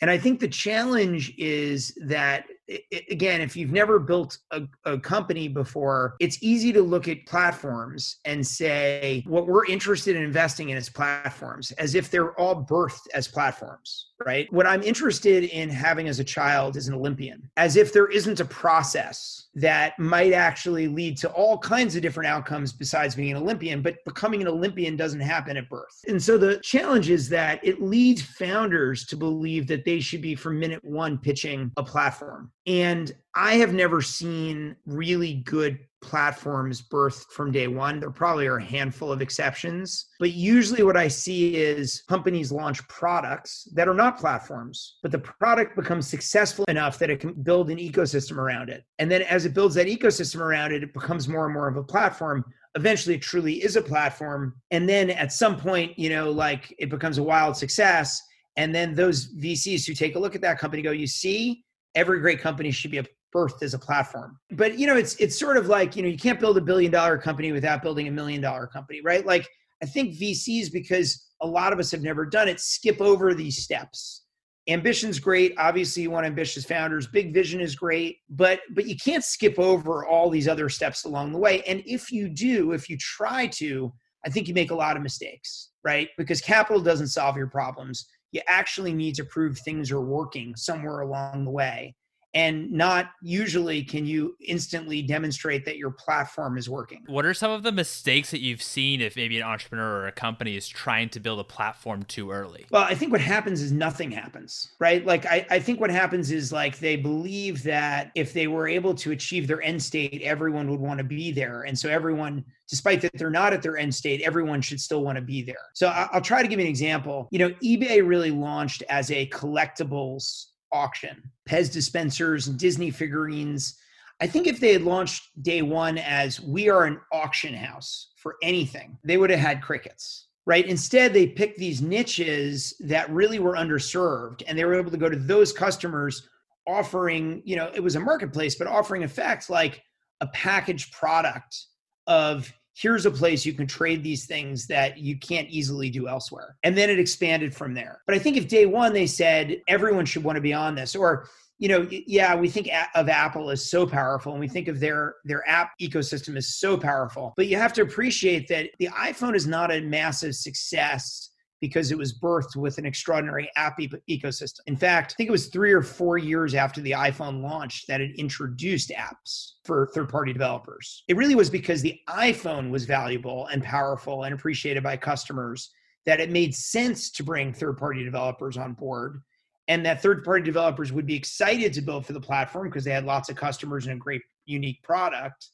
And 0.00 0.10
I 0.10 0.18
think 0.18 0.40
the 0.40 0.48
challenge 0.48 1.32
is 1.38 1.96
that 2.06 2.46
it, 2.90 3.04
again, 3.10 3.40
if 3.40 3.56
you've 3.56 3.72
never 3.72 3.98
built 3.98 4.38
a, 4.50 4.62
a, 4.84 4.98
company 4.98 5.48
before, 5.48 6.14
it's 6.20 6.38
easy 6.42 6.72
to 6.72 6.82
look 6.82 7.08
at 7.08 7.26
platforms 7.26 8.18
and 8.24 8.46
say, 8.46 9.22
what 9.26 9.46
we're 9.46 9.66
interested 9.66 10.16
in 10.16 10.22
investing 10.22 10.70
in 10.70 10.76
is 10.76 10.88
platforms, 10.88 11.72
as 11.72 11.94
if 11.94 12.10
they're 12.10 12.38
all 12.38 12.64
birthed 12.64 13.08
as 13.14 13.28
platforms, 13.28 14.08
right? 14.24 14.52
What 14.52 14.66
I'm 14.66 14.82
interested 14.82 15.44
in 15.44 15.68
having 15.68 16.08
as 16.08 16.20
a 16.20 16.24
child 16.24 16.76
is 16.76 16.88
an 16.88 16.94
Olympian, 16.94 17.50
as 17.56 17.76
if 17.76 17.92
there 17.92 18.06
isn't 18.06 18.40
a 18.40 18.44
process 18.44 19.48
that 19.54 19.98
might 19.98 20.32
actually 20.32 20.88
lead 20.88 21.16
to 21.18 21.30
all 21.32 21.58
kinds 21.58 21.94
of 21.94 22.02
different 22.02 22.28
outcomes 22.28 22.72
besides 22.72 23.14
being 23.14 23.32
an 23.32 23.42
Olympian, 23.42 23.82
but 23.82 23.96
becoming 24.04 24.40
an 24.40 24.48
Olympian 24.48 24.96
doesn't 24.96 25.20
happen 25.20 25.56
at 25.56 25.68
birth. 25.68 26.00
And 26.08 26.22
so 26.22 26.38
the 26.38 26.58
challenge 26.58 27.10
is 27.10 27.28
that 27.30 27.60
it 27.62 27.82
leads 27.82 28.22
founders 28.22 29.04
to 29.06 29.16
believe 29.16 29.66
that 29.66 29.84
they 29.84 30.00
should 30.00 30.22
be 30.22 30.34
from 30.34 30.58
minute 30.58 30.82
one 30.82 31.18
pitching 31.18 31.70
a 31.76 31.82
platform 31.82 32.50
and 32.66 33.12
I 33.34 33.54
have 33.54 33.72
never 33.72 34.02
seen 34.02 34.76
really 34.86 35.34
good 35.34 35.78
platforms 36.02 36.82
birthed 36.82 37.30
from 37.30 37.52
day 37.52 37.68
one. 37.68 38.00
There 38.00 38.10
probably 38.10 38.46
are 38.46 38.58
a 38.58 38.64
handful 38.64 39.10
of 39.10 39.22
exceptions, 39.22 40.08
but 40.18 40.32
usually 40.32 40.82
what 40.82 40.96
I 40.96 41.08
see 41.08 41.56
is 41.56 42.02
companies 42.08 42.52
launch 42.52 42.86
products 42.88 43.68
that 43.74 43.88
are 43.88 43.94
not 43.94 44.18
platforms, 44.18 44.98
but 45.02 45.12
the 45.12 45.18
product 45.18 45.76
becomes 45.76 46.08
successful 46.08 46.64
enough 46.66 46.98
that 46.98 47.10
it 47.10 47.20
can 47.20 47.32
build 47.32 47.70
an 47.70 47.78
ecosystem 47.78 48.36
around 48.36 48.68
it. 48.68 48.84
And 48.98 49.10
then 49.10 49.22
as 49.22 49.46
it 49.46 49.54
builds 49.54 49.76
that 49.76 49.86
ecosystem 49.86 50.40
around 50.40 50.72
it, 50.72 50.82
it 50.82 50.92
becomes 50.92 51.28
more 51.28 51.46
and 51.46 51.54
more 51.54 51.68
of 51.68 51.76
a 51.76 51.84
platform. 51.84 52.44
Eventually, 52.74 53.14
it 53.14 53.22
truly 53.22 53.62
is 53.62 53.76
a 53.76 53.82
platform. 53.82 54.54
And 54.70 54.88
then 54.88 55.10
at 55.10 55.32
some 55.32 55.56
point, 55.56 55.98
you 55.98 56.10
know, 56.10 56.30
like 56.30 56.74
it 56.78 56.90
becomes 56.90 57.18
a 57.18 57.22
wild 57.22 57.56
success. 57.56 58.20
And 58.56 58.74
then 58.74 58.94
those 58.94 59.32
VCs 59.36 59.86
who 59.86 59.94
take 59.94 60.16
a 60.16 60.18
look 60.18 60.34
at 60.34 60.40
that 60.42 60.58
company 60.58 60.82
go, 60.82 60.90
you 60.90 61.06
see, 61.06 61.64
every 61.94 62.20
great 62.20 62.40
company 62.40 62.70
should 62.70 62.90
be 62.90 63.02
birthed 63.34 63.62
as 63.62 63.74
a 63.74 63.78
platform. 63.78 64.38
But 64.50 64.78
you 64.78 64.86
know, 64.86 64.96
it's 64.96 65.14
it's 65.16 65.38
sort 65.38 65.56
of 65.56 65.66
like 65.66 65.96
you 65.96 66.02
know 66.02 66.08
you 66.08 66.18
can't 66.18 66.40
build 66.40 66.58
a 66.58 66.60
billion 66.60 66.92
dollar 66.92 67.18
company 67.18 67.52
without 67.52 67.82
building 67.82 68.08
a 68.08 68.10
million 68.10 68.40
dollar 68.40 68.66
company, 68.66 69.00
right? 69.02 69.24
Like 69.24 69.48
I 69.82 69.86
think 69.86 70.14
VCs 70.14 70.72
because 70.72 71.30
a 71.40 71.46
lot 71.46 71.72
of 71.72 71.78
us 71.78 71.90
have 71.90 72.02
never 72.02 72.24
done 72.24 72.48
it 72.48 72.60
skip 72.60 73.00
over 73.00 73.34
these 73.34 73.62
steps. 73.62 74.20
Ambition's 74.68 75.18
great. 75.18 75.54
Obviously, 75.58 76.04
you 76.04 76.10
want 76.12 76.24
ambitious 76.24 76.64
founders. 76.64 77.08
Big 77.08 77.34
vision 77.34 77.60
is 77.60 77.74
great, 77.74 78.18
but 78.30 78.60
but 78.74 78.86
you 78.86 78.96
can't 78.96 79.24
skip 79.24 79.58
over 79.58 80.06
all 80.06 80.30
these 80.30 80.46
other 80.46 80.68
steps 80.68 81.04
along 81.04 81.32
the 81.32 81.38
way. 81.38 81.62
And 81.62 81.82
if 81.84 82.12
you 82.12 82.28
do, 82.28 82.72
if 82.72 82.88
you 82.88 82.96
try 82.98 83.48
to, 83.48 83.92
I 84.24 84.30
think 84.30 84.46
you 84.46 84.54
make 84.54 84.70
a 84.70 84.76
lot 84.76 84.96
of 84.96 85.02
mistakes, 85.02 85.70
right? 85.82 86.08
Because 86.16 86.40
capital 86.40 86.80
doesn't 86.80 87.08
solve 87.08 87.36
your 87.36 87.48
problems 87.48 88.06
you 88.32 88.40
actually 88.48 88.92
need 88.92 89.14
to 89.14 89.24
prove 89.24 89.58
things 89.58 89.90
are 89.90 90.00
working 90.00 90.56
somewhere 90.56 91.00
along 91.00 91.44
the 91.44 91.50
way. 91.50 91.94
And 92.34 92.70
not 92.70 93.10
usually 93.20 93.82
can 93.82 94.06
you 94.06 94.36
instantly 94.40 95.02
demonstrate 95.02 95.64
that 95.66 95.76
your 95.76 95.90
platform 95.90 96.56
is 96.56 96.68
working. 96.68 97.04
What 97.06 97.26
are 97.26 97.34
some 97.34 97.50
of 97.50 97.62
the 97.62 97.72
mistakes 97.72 98.30
that 98.30 98.40
you've 98.40 98.62
seen 98.62 99.00
if 99.00 99.16
maybe 99.16 99.38
an 99.38 99.46
entrepreneur 99.46 100.00
or 100.00 100.06
a 100.06 100.12
company 100.12 100.56
is 100.56 100.66
trying 100.66 101.10
to 101.10 101.20
build 101.20 101.40
a 101.40 101.44
platform 101.44 102.04
too 102.04 102.30
early? 102.30 102.66
Well, 102.70 102.84
I 102.84 102.94
think 102.94 103.12
what 103.12 103.20
happens 103.20 103.60
is 103.60 103.72
nothing 103.72 104.10
happens, 104.10 104.72
right? 104.78 105.04
Like, 105.04 105.26
I, 105.26 105.46
I 105.50 105.58
think 105.58 105.80
what 105.80 105.90
happens 105.90 106.30
is 106.30 106.52
like 106.52 106.78
they 106.78 106.96
believe 106.96 107.62
that 107.64 108.12
if 108.14 108.32
they 108.32 108.46
were 108.46 108.66
able 108.66 108.94
to 108.94 109.12
achieve 109.12 109.46
their 109.46 109.62
end 109.62 109.82
state, 109.82 110.22
everyone 110.22 110.70
would 110.70 110.80
want 110.80 110.98
to 110.98 111.04
be 111.04 111.32
there. 111.32 111.62
And 111.62 111.78
so 111.78 111.88
everyone 111.88 112.44
despite 112.72 113.02
that 113.02 113.12
they're 113.18 113.28
not 113.28 113.52
at 113.52 113.60
their 113.60 113.76
end 113.76 113.94
state, 113.94 114.22
everyone 114.22 114.62
should 114.62 114.80
still 114.80 115.02
want 115.04 115.16
to 115.16 115.22
be 115.22 115.42
there. 115.42 115.56
So 115.74 115.88
I'll 115.88 116.22
try 116.22 116.40
to 116.40 116.48
give 116.48 116.58
you 116.58 116.64
an 116.64 116.70
example. 116.70 117.28
You 117.30 117.38
know, 117.40 117.50
eBay 117.62 118.00
really 118.06 118.30
launched 118.30 118.82
as 118.88 119.10
a 119.10 119.26
collectibles 119.28 120.46
auction, 120.72 121.22
Pez 121.48 121.72
dispensers 121.72 122.48
and 122.48 122.58
Disney 122.58 122.90
figurines. 122.90 123.76
I 124.20 124.26
think 124.26 124.46
if 124.46 124.60
they 124.60 124.72
had 124.72 124.82
launched 124.82 125.42
day 125.42 125.62
one 125.62 125.98
as 125.98 126.40
we 126.40 126.68
are 126.68 126.84
an 126.84 127.00
auction 127.12 127.54
house 127.54 128.12
for 128.16 128.36
anything, 128.42 128.98
they 129.04 129.16
would 129.16 129.30
have 129.30 129.40
had 129.40 129.62
crickets 129.62 130.28
right? 130.46 130.66
Instead, 130.66 131.12
they 131.12 131.26
picked 131.26 131.58
these 131.58 131.82
niches 131.82 132.74
that 132.80 133.08
really 133.10 133.38
were 133.38 133.54
underserved 133.54 134.42
and 134.46 134.58
they 134.58 134.64
were 134.64 134.74
able 134.74 134.90
to 134.90 134.96
go 134.96 135.08
to 135.08 135.16
those 135.16 135.52
customers 135.52 136.28
offering, 136.66 137.42
you 137.44 137.56
know, 137.56 137.70
it 137.74 137.80
was 137.80 137.96
a 137.96 138.00
marketplace, 138.00 138.54
but 138.54 138.66
offering 138.66 139.02
effects 139.02 139.48
like 139.50 139.82
a 140.20 140.26
packaged 140.28 140.92
product 140.92 141.66
of 142.06 142.52
here's 142.74 143.06
a 143.06 143.10
place 143.10 143.44
you 143.44 143.52
can 143.52 143.66
trade 143.66 144.02
these 144.02 144.26
things 144.26 144.66
that 144.66 144.98
you 144.98 145.18
can't 145.18 145.48
easily 145.48 145.90
do 145.90 146.08
elsewhere. 146.08 146.56
And 146.62 146.76
then 146.76 146.90
it 146.90 146.98
expanded 146.98 147.54
from 147.54 147.74
there. 147.74 148.02
But 148.06 148.16
I 148.16 148.18
think 148.18 148.36
if 148.36 148.48
day 148.48 148.66
one 148.66 148.92
they 148.92 149.06
said 149.06 149.58
everyone 149.68 150.06
should 150.06 150.24
want 150.24 150.36
to 150.36 150.42
be 150.42 150.54
on 150.54 150.74
this, 150.74 150.96
or 150.96 151.28
you 151.58 151.68
know, 151.68 151.86
yeah, 151.90 152.34
we 152.34 152.48
think 152.48 152.68
of 152.96 153.08
Apple 153.08 153.50
as 153.50 153.70
so 153.70 153.86
powerful, 153.86 154.32
and 154.32 154.40
we 154.40 154.48
think 154.48 154.66
of 154.66 154.80
their 154.80 155.14
their 155.24 155.48
app 155.48 155.72
ecosystem 155.80 156.36
is 156.36 156.56
so 156.56 156.76
powerful. 156.76 157.34
But 157.36 157.46
you 157.46 157.56
have 157.56 157.72
to 157.74 157.82
appreciate 157.82 158.48
that 158.48 158.70
the 158.80 158.88
iPhone 158.88 159.36
is 159.36 159.46
not 159.46 159.70
a 159.70 159.80
massive 159.80 160.34
success 160.34 161.30
because 161.62 161.92
it 161.92 161.96
was 161.96 162.18
birthed 162.18 162.56
with 162.56 162.76
an 162.76 162.84
extraordinary 162.84 163.48
app 163.56 163.78
e- 163.78 163.88
ecosystem. 164.10 164.58
In 164.66 164.76
fact, 164.76 165.12
I 165.12 165.14
think 165.14 165.28
it 165.28 165.32
was 165.32 165.46
three 165.46 165.72
or 165.72 165.80
four 165.80 166.18
years 166.18 166.56
after 166.56 166.80
the 166.80 166.90
iPhone 166.90 167.40
launched 167.40 167.86
that 167.86 168.00
it 168.00 168.18
introduced 168.18 168.90
apps 168.90 169.52
for 169.64 169.86
third 169.94 170.08
party 170.08 170.32
developers. 170.32 171.04
It 171.06 171.16
really 171.16 171.36
was 171.36 171.48
because 171.48 171.80
the 171.80 171.98
iPhone 172.08 172.70
was 172.70 172.84
valuable 172.84 173.46
and 173.46 173.62
powerful 173.62 174.24
and 174.24 174.34
appreciated 174.34 174.82
by 174.82 174.96
customers 174.96 175.70
that 176.04 176.18
it 176.18 176.32
made 176.32 176.52
sense 176.52 177.10
to 177.12 177.22
bring 177.22 177.52
third 177.52 177.78
party 177.78 178.02
developers 178.02 178.56
on 178.56 178.72
board 178.72 179.22
and 179.68 179.86
that 179.86 180.02
third 180.02 180.24
party 180.24 180.44
developers 180.44 180.92
would 180.92 181.06
be 181.06 181.14
excited 181.14 181.72
to 181.72 181.80
build 181.80 182.04
for 182.04 182.12
the 182.12 182.20
platform 182.20 182.68
because 182.68 182.82
they 182.82 182.90
had 182.90 183.04
lots 183.04 183.28
of 183.28 183.36
customers 183.36 183.86
and 183.86 183.94
a 183.94 183.98
great 183.98 184.22
unique 184.46 184.82
product 184.82 185.48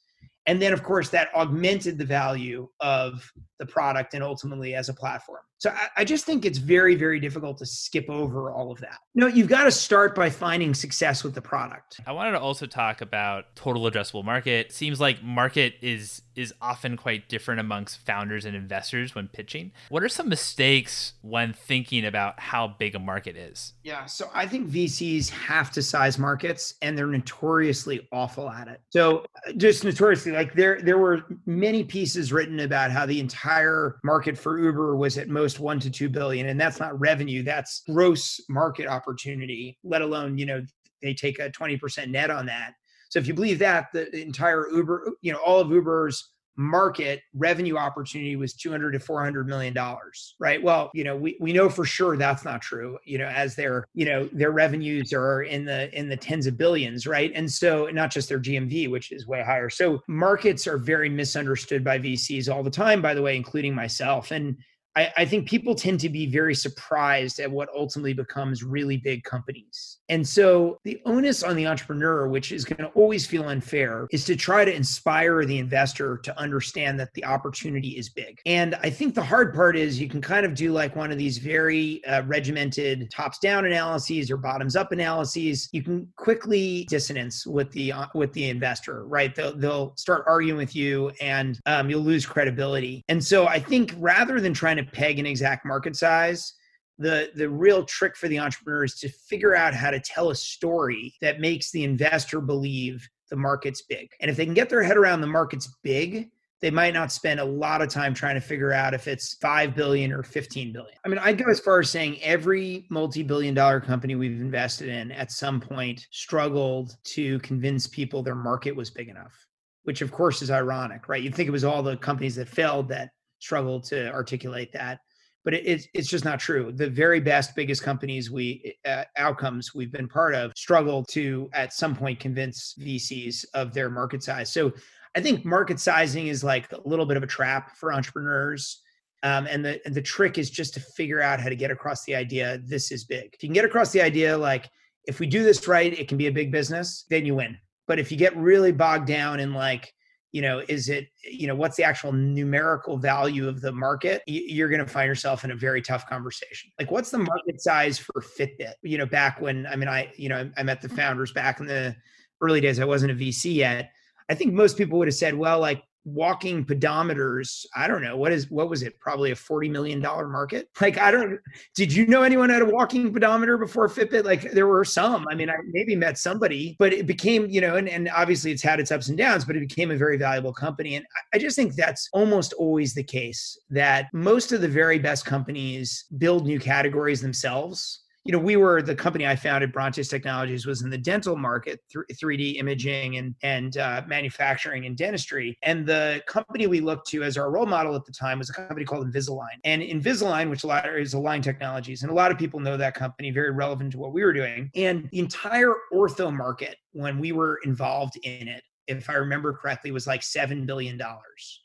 and 0.48 0.60
then 0.60 0.72
of 0.72 0.82
course 0.82 1.10
that 1.10 1.28
augmented 1.34 1.98
the 1.98 2.04
value 2.04 2.68
of 2.80 3.30
the 3.60 3.66
product 3.66 4.14
and 4.14 4.24
ultimately 4.24 4.74
as 4.74 4.88
a 4.88 4.94
platform 4.94 5.42
so 5.58 5.70
I, 5.70 5.88
I, 5.98 6.04
just 6.04 6.24
think 6.24 6.44
it's 6.44 6.58
very, 6.58 6.94
very 6.94 7.18
difficult 7.18 7.58
to 7.58 7.66
skip 7.66 8.08
over 8.08 8.52
all 8.52 8.70
of 8.70 8.78
that. 8.78 8.98
No, 9.16 9.26
you've 9.26 9.48
got 9.48 9.64
to 9.64 9.72
start 9.72 10.14
by 10.14 10.30
finding 10.30 10.72
success 10.72 11.24
with 11.24 11.34
the 11.34 11.42
product. 11.42 12.00
I 12.06 12.12
wanted 12.12 12.32
to 12.32 12.40
also 12.40 12.64
talk 12.66 13.00
about 13.00 13.56
total 13.56 13.82
addressable 13.90 14.24
market. 14.24 14.72
Seems 14.72 15.00
like 15.00 15.22
market 15.22 15.74
is 15.82 16.22
is 16.36 16.54
often 16.62 16.96
quite 16.96 17.28
different 17.28 17.58
amongst 17.58 17.98
founders 18.06 18.44
and 18.44 18.54
investors 18.54 19.16
when 19.16 19.26
pitching. 19.26 19.72
What 19.88 20.04
are 20.04 20.08
some 20.08 20.28
mistakes 20.28 21.14
when 21.20 21.52
thinking 21.52 22.06
about 22.06 22.38
how 22.38 22.76
big 22.78 22.94
a 22.94 23.00
market 23.00 23.36
is? 23.36 23.72
Yeah, 23.82 24.06
so 24.06 24.30
I 24.32 24.46
think 24.46 24.70
VCs 24.70 25.30
have 25.30 25.72
to 25.72 25.82
size 25.82 26.16
markets 26.16 26.74
and 26.80 26.96
they're 26.96 27.08
notoriously 27.08 28.06
awful 28.12 28.48
at 28.48 28.68
it. 28.68 28.80
So 28.90 29.26
just 29.56 29.82
notoriously 29.82 30.30
like 30.38 30.54
there 30.54 30.80
there 30.80 30.98
were 30.98 31.24
many 31.46 31.82
pieces 31.82 32.32
written 32.32 32.60
about 32.60 32.92
how 32.92 33.04
the 33.04 33.18
entire 33.18 33.98
market 34.04 34.38
for 34.38 34.60
Uber 34.60 34.94
was 34.94 35.18
at 35.18 35.28
most 35.28 35.58
one 35.58 35.80
to 35.80 35.90
two 35.90 36.08
billion, 36.08 36.46
and 36.46 36.60
that's 36.60 36.78
not 36.78 36.98
revenue, 37.00 37.42
that's 37.42 37.82
gross 37.90 38.40
market 38.48 38.86
opportunity, 38.86 39.76
let 39.82 40.00
alone, 40.00 40.38
you 40.38 40.46
know, 40.46 40.64
they 41.02 41.12
take 41.12 41.40
a 41.40 41.50
20% 41.50 42.10
net 42.10 42.30
on 42.30 42.46
that. 42.46 42.74
So 43.08 43.18
if 43.18 43.26
you 43.26 43.34
believe 43.34 43.58
that, 43.58 43.86
the 43.92 44.14
entire 44.16 44.70
Uber, 44.70 45.10
you 45.22 45.32
know, 45.32 45.40
all 45.44 45.58
of 45.58 45.72
Uber's 45.72 46.30
market 46.58 47.22
revenue 47.34 47.76
opportunity 47.76 48.34
was 48.34 48.52
200 48.52 48.90
to 48.90 48.98
400 48.98 49.46
million 49.46 49.72
dollars 49.72 50.34
right? 50.40 50.60
Well 50.60 50.90
you 50.92 51.04
know 51.04 51.16
we, 51.16 51.38
we 51.40 51.52
know 51.52 51.68
for 51.68 51.84
sure 51.84 52.16
that's 52.16 52.44
not 52.44 52.60
true 52.60 52.98
you 53.04 53.16
know 53.16 53.26
as 53.28 53.54
their 53.54 53.86
you 53.94 54.04
know 54.04 54.28
their 54.32 54.50
revenues 54.50 55.12
are 55.12 55.42
in 55.42 55.64
the 55.64 55.96
in 55.96 56.08
the 56.08 56.16
tens 56.16 56.48
of 56.48 56.58
billions 56.58 57.06
right? 57.06 57.30
And 57.34 57.50
so 57.50 57.86
not 57.92 58.10
just 58.10 58.28
their 58.28 58.40
gmv 58.40 58.90
which 58.90 59.12
is 59.12 59.26
way 59.26 59.42
higher. 59.42 59.70
So 59.70 60.00
markets 60.08 60.66
are 60.66 60.78
very 60.78 61.08
misunderstood 61.08 61.84
by 61.84 62.00
vcs 62.00 62.52
all 62.52 62.64
the 62.64 62.70
time 62.70 63.00
by 63.00 63.14
the 63.14 63.22
way 63.22 63.36
including 63.36 63.74
myself. 63.74 64.32
And 64.32 64.56
I, 64.96 65.12
I 65.18 65.24
think 65.26 65.48
people 65.48 65.76
tend 65.76 66.00
to 66.00 66.08
be 66.08 66.26
very 66.26 66.56
surprised 66.56 67.38
at 67.38 67.50
what 67.50 67.68
ultimately 67.72 68.14
becomes 68.14 68.64
really 68.64 68.96
big 68.96 69.22
companies. 69.22 69.97
And 70.08 70.26
so 70.26 70.78
the 70.84 71.00
onus 71.04 71.42
on 71.42 71.56
the 71.56 71.66
entrepreneur, 71.66 72.28
which 72.28 72.52
is 72.52 72.64
going 72.64 72.78
to 72.78 72.88
always 72.94 73.26
feel 73.26 73.44
unfair, 73.44 74.08
is 74.10 74.24
to 74.26 74.36
try 74.36 74.64
to 74.64 74.74
inspire 74.74 75.44
the 75.44 75.58
investor 75.58 76.18
to 76.18 76.38
understand 76.38 76.98
that 77.00 77.12
the 77.14 77.24
opportunity 77.24 77.90
is 77.90 78.08
big. 78.08 78.40
And 78.46 78.74
I 78.76 78.90
think 78.90 79.14
the 79.14 79.22
hard 79.22 79.54
part 79.54 79.76
is 79.76 80.00
you 80.00 80.08
can 80.08 80.20
kind 80.20 80.46
of 80.46 80.54
do 80.54 80.72
like 80.72 80.96
one 80.96 81.12
of 81.12 81.18
these 81.18 81.38
very 81.38 82.04
uh, 82.06 82.22
regimented 82.26 83.10
tops 83.10 83.38
down 83.38 83.66
analyses 83.66 84.30
or 84.30 84.36
bottoms 84.36 84.76
up 84.76 84.92
analyses. 84.92 85.68
You 85.72 85.82
can 85.82 86.08
quickly 86.16 86.86
dissonance 86.88 87.46
with 87.46 87.70
the 87.72 87.92
uh, 87.92 88.06
with 88.14 88.32
the 88.32 88.48
investor, 88.48 89.04
right? 89.06 89.34
They'll, 89.34 89.56
they'll 89.56 89.96
start 89.96 90.24
arguing 90.26 90.56
with 90.56 90.74
you 90.74 91.10
and 91.20 91.58
um, 91.66 91.90
you'll 91.90 92.02
lose 92.02 92.26
credibility. 92.26 93.04
And 93.08 93.22
so 93.22 93.46
I 93.46 93.60
think 93.60 93.94
rather 93.98 94.40
than 94.40 94.54
trying 94.54 94.76
to 94.76 94.84
peg 94.84 95.18
an 95.18 95.26
exact 95.26 95.66
market 95.66 95.96
size 95.96 96.54
the 96.98 97.30
the 97.34 97.48
real 97.48 97.84
trick 97.84 98.16
for 98.16 98.28
the 98.28 98.38
entrepreneur 98.38 98.84
is 98.84 98.98
to 98.98 99.08
figure 99.08 99.54
out 99.54 99.74
how 99.74 99.90
to 99.90 100.00
tell 100.00 100.30
a 100.30 100.34
story 100.34 101.14
that 101.20 101.40
makes 101.40 101.70
the 101.70 101.84
investor 101.84 102.40
believe 102.40 103.08
the 103.30 103.36
market's 103.36 103.82
big 103.82 104.08
and 104.20 104.30
if 104.30 104.36
they 104.36 104.44
can 104.44 104.54
get 104.54 104.68
their 104.68 104.82
head 104.82 104.96
around 104.96 105.20
the 105.20 105.26
market's 105.26 105.68
big 105.82 106.30
they 106.60 106.70
might 106.70 106.94
not 106.94 107.12
spend 107.12 107.38
a 107.38 107.44
lot 107.44 107.82
of 107.82 107.88
time 107.88 108.12
trying 108.12 108.34
to 108.34 108.40
figure 108.40 108.72
out 108.72 108.94
if 108.94 109.06
it's 109.06 109.34
5 109.34 109.74
billion 109.74 110.12
or 110.12 110.22
15 110.24 110.72
billion. 110.72 110.94
I 111.04 111.08
mean, 111.08 111.18
I'd 111.18 111.38
go 111.38 111.48
as 111.50 111.60
far 111.60 111.78
as 111.78 111.90
saying 111.90 112.20
every 112.20 112.86
multi-billion 112.90 113.54
dollar 113.54 113.80
company 113.80 114.16
we've 114.16 114.40
invested 114.40 114.88
in 114.88 115.12
at 115.12 115.30
some 115.30 115.60
point 115.60 116.06
struggled 116.10 116.96
to 117.04 117.38
convince 117.40 117.86
people 117.86 118.22
their 118.22 118.34
market 118.34 118.74
was 118.74 118.90
big 118.90 119.08
enough, 119.08 119.46
which 119.84 120.02
of 120.02 120.10
course 120.10 120.42
is 120.42 120.50
ironic, 120.50 121.08
right? 121.08 121.22
You'd 121.22 121.34
think 121.34 121.48
it 121.48 121.52
was 121.52 121.64
all 121.64 121.82
the 121.82 121.96
companies 121.96 122.34
that 122.34 122.48
failed 122.48 122.88
that 122.88 123.10
struggled 123.38 123.84
to 123.84 124.10
articulate 124.12 124.72
that 124.72 124.98
but 125.44 125.54
it, 125.54 125.66
it's 125.66 125.88
it's 125.94 126.08
just 126.08 126.24
not 126.24 126.40
true. 126.40 126.72
The 126.72 126.90
very 126.90 127.20
best, 127.20 127.54
biggest 127.54 127.82
companies 127.82 128.30
we 128.30 128.74
uh, 128.84 129.04
outcomes 129.16 129.74
we've 129.74 129.92
been 129.92 130.08
part 130.08 130.34
of 130.34 130.52
struggle 130.56 131.04
to 131.06 131.48
at 131.52 131.72
some 131.72 131.94
point 131.94 132.20
convince 132.20 132.74
VCs 132.80 133.44
of 133.54 133.72
their 133.72 133.90
market 133.90 134.22
size. 134.22 134.52
So 134.52 134.72
I 135.16 135.20
think 135.20 135.44
market 135.44 135.80
sizing 135.80 136.28
is 136.28 136.44
like 136.44 136.70
a 136.72 136.80
little 136.86 137.06
bit 137.06 137.16
of 137.16 137.22
a 137.22 137.26
trap 137.26 137.76
for 137.76 137.92
entrepreneurs. 137.92 138.82
Um, 139.24 139.48
and 139.48 139.64
the 139.64 139.80
and 139.84 139.94
the 139.94 140.02
trick 140.02 140.38
is 140.38 140.48
just 140.48 140.74
to 140.74 140.80
figure 140.80 141.20
out 141.20 141.40
how 141.40 141.48
to 141.48 141.56
get 141.56 141.70
across 141.70 142.04
the 142.04 142.14
idea 142.14 142.58
this 142.64 142.92
is 142.92 143.04
big. 143.04 143.30
If 143.32 143.42
you 143.42 143.48
can 143.48 143.54
get 143.54 143.64
across 143.64 143.90
the 143.90 144.00
idea 144.00 144.36
like 144.36 144.68
if 145.04 145.18
we 145.18 145.26
do 145.26 145.42
this 145.42 145.66
right, 145.66 145.98
it 145.98 146.06
can 146.06 146.18
be 146.18 146.26
a 146.26 146.32
big 146.32 146.52
business, 146.52 147.04
then 147.08 147.24
you 147.24 147.34
win. 147.34 147.56
But 147.88 147.98
if 147.98 148.12
you 148.12 148.18
get 148.18 148.36
really 148.36 148.70
bogged 148.70 149.06
down 149.06 149.40
in 149.40 149.54
like 149.54 149.92
you 150.32 150.42
know 150.42 150.62
is 150.68 150.88
it 150.88 151.08
you 151.22 151.46
know 151.46 151.54
what's 151.54 151.76
the 151.76 151.84
actual 151.84 152.12
numerical 152.12 152.98
value 152.98 153.48
of 153.48 153.60
the 153.60 153.72
market? 153.72 154.22
You're 154.26 154.68
going 154.68 154.84
to 154.84 154.86
find 154.86 155.06
yourself 155.06 155.44
in 155.44 155.50
a 155.50 155.56
very 155.56 155.82
tough 155.82 156.06
conversation. 156.08 156.70
Like 156.78 156.90
what's 156.90 157.10
the 157.10 157.18
market 157.18 157.60
size 157.60 157.98
for 157.98 158.22
fitbit? 158.38 158.74
You 158.82 158.98
know 158.98 159.06
back 159.06 159.40
when 159.40 159.66
i 159.66 159.76
mean 159.76 159.88
i 159.88 160.12
you 160.16 160.28
know 160.28 160.50
i 160.56 160.62
met 160.62 160.80
the 160.80 160.88
mm-hmm. 160.88 160.96
founders 160.96 161.32
back 161.32 161.60
in 161.60 161.66
the 161.66 161.96
early 162.40 162.60
days. 162.60 162.80
I 162.80 162.84
wasn't 162.84 163.12
a 163.12 163.14
vc 163.14 163.54
yet. 163.54 163.90
I 164.28 164.34
think 164.34 164.52
most 164.52 164.76
people 164.76 164.98
would 164.98 165.08
have 165.08 165.14
said 165.14 165.34
well 165.34 165.60
like 165.60 165.82
walking 166.14 166.64
pedometers 166.64 167.66
i 167.76 167.86
don't 167.86 168.02
know 168.02 168.16
what 168.16 168.32
is 168.32 168.50
what 168.50 168.68
was 168.68 168.82
it? 168.82 168.98
Probably 168.98 169.30
a 169.30 169.36
40 169.36 169.68
million 169.68 170.00
dollar 170.00 170.28
market? 170.28 170.68
Like 170.80 170.98
i 170.98 171.10
don't 171.10 171.38
did 171.74 171.92
you 171.92 172.06
know 172.06 172.22
anyone 172.22 172.50
had 172.50 172.62
a 172.62 172.66
walking 172.66 173.12
pedometer 173.12 173.58
before 173.58 173.88
fitbit? 173.88 174.24
Like 174.24 174.52
there 174.52 174.66
were 174.66 174.84
some. 174.84 175.26
I 175.30 175.34
mean 175.34 175.50
i 175.50 175.54
maybe 175.70 175.94
met 175.94 176.18
somebody 176.18 176.76
but 176.78 176.92
it 176.92 177.06
became 177.06 177.46
you 177.46 177.60
know 177.60 177.76
and, 177.76 177.88
and 177.88 178.08
obviously 178.14 178.52
it's 178.52 178.62
had 178.62 178.80
its 178.80 178.90
ups 178.90 179.08
and 179.08 179.18
downs 179.18 179.44
but 179.44 179.56
it 179.56 179.60
became 179.60 179.90
a 179.90 179.96
very 179.96 180.16
valuable 180.16 180.52
company. 180.52 180.96
And 180.96 181.04
i 181.34 181.38
just 181.38 181.56
think 181.56 181.74
that's 181.74 182.08
almost 182.12 182.52
always 182.54 182.94
the 182.94 183.02
case 183.02 183.58
that 183.70 184.06
most 184.12 184.52
of 184.52 184.60
the 184.60 184.68
very 184.68 184.98
best 184.98 185.24
companies 185.24 186.04
build 186.18 186.46
new 186.46 186.60
categories 186.60 187.20
themselves 187.20 188.04
you 188.28 188.32
know, 188.32 188.38
we 188.38 188.56
were 188.56 188.82
the 188.82 188.94
company 188.94 189.26
I 189.26 189.34
founded, 189.34 189.72
Brontes 189.72 190.06
Technologies, 190.06 190.66
was 190.66 190.82
in 190.82 190.90
the 190.90 190.98
dental 190.98 191.34
market, 191.34 191.80
3D 191.90 192.56
imaging 192.58 193.16
and 193.16 193.34
and 193.42 193.78
uh, 193.78 194.02
manufacturing 194.06 194.84
and 194.84 194.94
dentistry. 194.98 195.56
And 195.62 195.86
the 195.86 196.22
company 196.26 196.66
we 196.66 196.80
looked 196.80 197.08
to 197.08 197.22
as 197.22 197.38
our 197.38 197.50
role 197.50 197.64
model 197.64 197.96
at 197.96 198.04
the 198.04 198.12
time 198.12 198.38
was 198.38 198.50
a 198.50 198.52
company 198.52 198.84
called 198.84 199.10
Invisalign. 199.10 199.56
And 199.64 199.80
Invisalign, 199.80 200.50
which 200.50 200.62
a 200.62 200.66
lot 200.66 200.86
is 200.86 201.14
Align 201.14 201.40
Technologies, 201.40 202.02
and 202.02 202.12
a 202.12 202.14
lot 202.14 202.30
of 202.30 202.36
people 202.36 202.60
know 202.60 202.76
that 202.76 202.92
company, 202.92 203.30
very 203.30 203.50
relevant 203.50 203.92
to 203.92 203.98
what 203.98 204.12
we 204.12 204.22
were 204.22 204.34
doing. 204.34 204.70
And 204.74 205.08
the 205.10 205.20
entire 205.20 205.72
ortho 205.90 206.30
market, 206.30 206.76
when 206.92 207.18
we 207.18 207.32
were 207.32 207.58
involved 207.64 208.18
in 208.24 208.46
it, 208.46 208.62
if 208.96 209.10
I 209.10 209.14
remember 209.14 209.52
correctly, 209.52 209.90
was 209.90 210.06
like 210.06 210.22
$7 210.22 210.66
billion. 210.66 211.00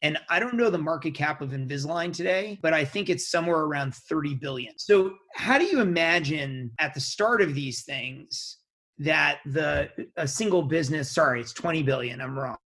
And 0.01 0.17
I 0.29 0.39
don't 0.39 0.55
know 0.55 0.69
the 0.69 0.77
market 0.77 1.13
cap 1.13 1.41
of 1.41 1.51
Invisalign 1.51 2.13
today, 2.13 2.59
but 2.61 2.73
I 2.73 2.83
think 2.83 3.09
it's 3.09 3.29
somewhere 3.29 3.61
around 3.61 3.95
30 3.95 4.35
billion. 4.35 4.77
So 4.77 5.15
how 5.35 5.57
do 5.57 5.65
you 5.65 5.79
imagine 5.81 6.71
at 6.79 6.93
the 6.93 6.99
start 6.99 7.41
of 7.41 7.55
these 7.55 7.83
things 7.83 8.57
that 8.99 9.39
the 9.45 9.89
a 10.17 10.27
single 10.27 10.61
business, 10.61 11.09
sorry, 11.09 11.41
it's 11.41 11.53
20 11.53 11.81
billion, 11.83 12.21
I'm 12.21 12.37
wrong, 12.37 12.57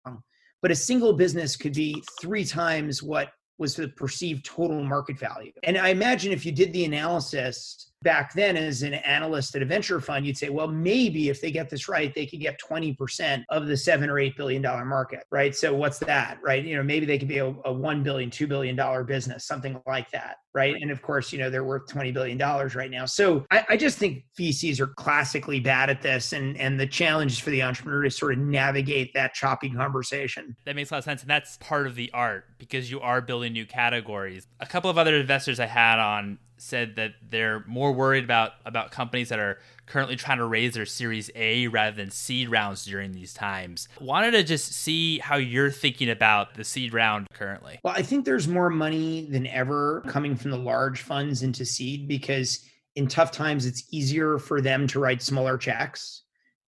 but 0.62 0.72
a 0.72 0.76
single 0.76 1.14
business 1.14 1.56
could 1.56 1.74
be 1.74 2.04
three 2.20 2.44
times 2.44 3.02
what 3.02 3.30
was 3.60 3.76
the 3.76 3.88
perceived 3.90 4.46
total 4.46 4.84
market 4.84 5.18
value. 5.18 5.52
And 5.64 5.78
I 5.78 5.90
imagine 5.90 6.32
if 6.32 6.46
you 6.46 6.52
did 6.52 6.74
the 6.74 6.86
analysis 6.86 7.92
back 8.04 8.34
then 8.34 8.56
as 8.56 8.84
an 8.84 8.94
analyst 8.96 9.56
at 9.56 9.62
a 9.62 9.66
venture 9.66 10.00
fund, 10.00 10.26
you'd 10.26 10.38
say, 10.38 10.50
well, 10.50 10.68
maybe 10.68 11.30
if 11.30 11.42
they 11.42 11.52
get 11.52 11.70
this 11.70 11.88
right, 11.88 12.14
they 12.14 12.26
could 12.26 12.40
get 12.40 12.60
20% 12.60 13.44
of 13.50 13.68
the 13.68 13.76
seven 13.76 14.10
or 14.10 14.20
eight 14.20 14.38
billion 14.38 14.62
dollar 14.62 14.86
market, 14.86 15.24
right? 15.32 15.56
So 15.56 15.74
what's 15.74 16.00
that, 16.00 16.38
right? 16.44 16.64
You 16.64 16.76
know, 16.78 16.84
maybe 16.84 17.06
they 17.06 17.18
could 17.18 17.28
be 17.28 17.40
a, 17.40 17.54
a 17.66 17.74
one 17.74 18.04
billion, 18.04 18.30
two 18.30 18.48
billion 18.48 18.76
dollar 18.76 19.04
business, 19.04 19.46
something 19.46 19.82
like 19.88 20.12
that, 20.12 20.38
right? 20.54 20.76
And 20.80 20.92
of 20.92 21.02
course, 21.02 21.32
you 21.32 21.40
know, 21.40 21.50
they're 21.50 21.64
worth 21.64 21.88
20 21.88 22.12
billion 22.12 22.38
dollars 22.38 22.76
right 22.76 22.92
now. 22.92 23.06
So 23.06 23.46
I, 23.52 23.66
I 23.70 23.78
just 23.78 23.98
think 23.98 24.24
VCs 24.40 24.80
are 24.80 24.88
classically 24.88 25.60
bad 25.60 25.90
at 25.90 26.02
this, 26.02 26.34
and 26.34 26.58
and 26.58 26.80
the 26.80 26.88
challenge 26.88 27.34
is 27.34 27.40
for 27.40 27.50
the 27.50 27.64
entrepreneur 27.64 28.04
to 28.04 28.12
sort 28.12 28.34
of 28.34 28.40
navigate 28.40 29.14
that 29.14 29.34
choppy 29.34 29.70
conversation. 29.70 30.56
That 30.66 30.76
makes 30.76 30.92
a 30.92 30.96
lot 30.96 31.00
of 31.00 31.04
sense, 31.04 31.22
and 31.22 31.30
that's 31.30 31.58
part 31.58 31.88
of 31.88 31.96
the 31.96 32.12
art 32.14 32.46
because 32.58 32.90
you 32.90 33.00
are 33.02 33.22
building 33.22 33.54
new 33.54 33.66
categories. 33.66 34.48
A 34.60 34.66
couple 34.66 34.90
of 34.90 34.98
other 34.98 35.16
investors 35.16 35.60
I 35.60 35.66
had 35.66 36.00
on 36.00 36.40
said 36.58 36.96
that 36.96 37.14
they're 37.30 37.64
more 37.68 37.92
worried 37.92 38.24
about 38.24 38.54
about 38.66 38.92
companies 38.92 39.30
that 39.30 39.40
are 39.40 39.60
currently 39.86 40.16
trying 40.16 40.38
to 40.38 40.46
raise 40.46 40.74
their 40.74 40.86
series 40.86 41.32
A 41.36 41.68
rather 41.68 41.96
than 41.96 42.12
seed 42.12 42.50
rounds 42.50 42.86
during 42.86 43.14
these 43.14 43.34
times. 43.34 43.88
Wanted 44.00 44.32
to 44.32 44.44
just 44.44 44.74
see 44.74 45.20
how 45.20 45.38
you're 45.38 45.72
thinking 45.72 46.10
about 46.10 46.56
the 46.56 46.64
seed 46.64 46.94
round 46.94 47.28
currently. 47.34 47.80
Well, 47.84 47.94
I 47.96 48.02
think 48.02 48.26
there's 48.26 48.48
more 48.48 48.70
money 48.70 49.28
than 49.32 49.48
ever 49.48 50.04
coming 50.08 50.36
from 50.36 50.52
the 50.52 50.58
large 50.58 51.02
funds 51.02 51.42
into 51.42 51.66
seed 51.66 52.08
because 52.08 52.66
in 52.96 53.08
tough 53.08 53.32
times 53.32 53.66
it's 53.66 53.88
easier 53.92 54.38
for 54.38 54.60
them 54.60 54.88
to 54.88 55.00
write 55.00 55.22
smaller 55.22 55.58
checks 55.58 56.24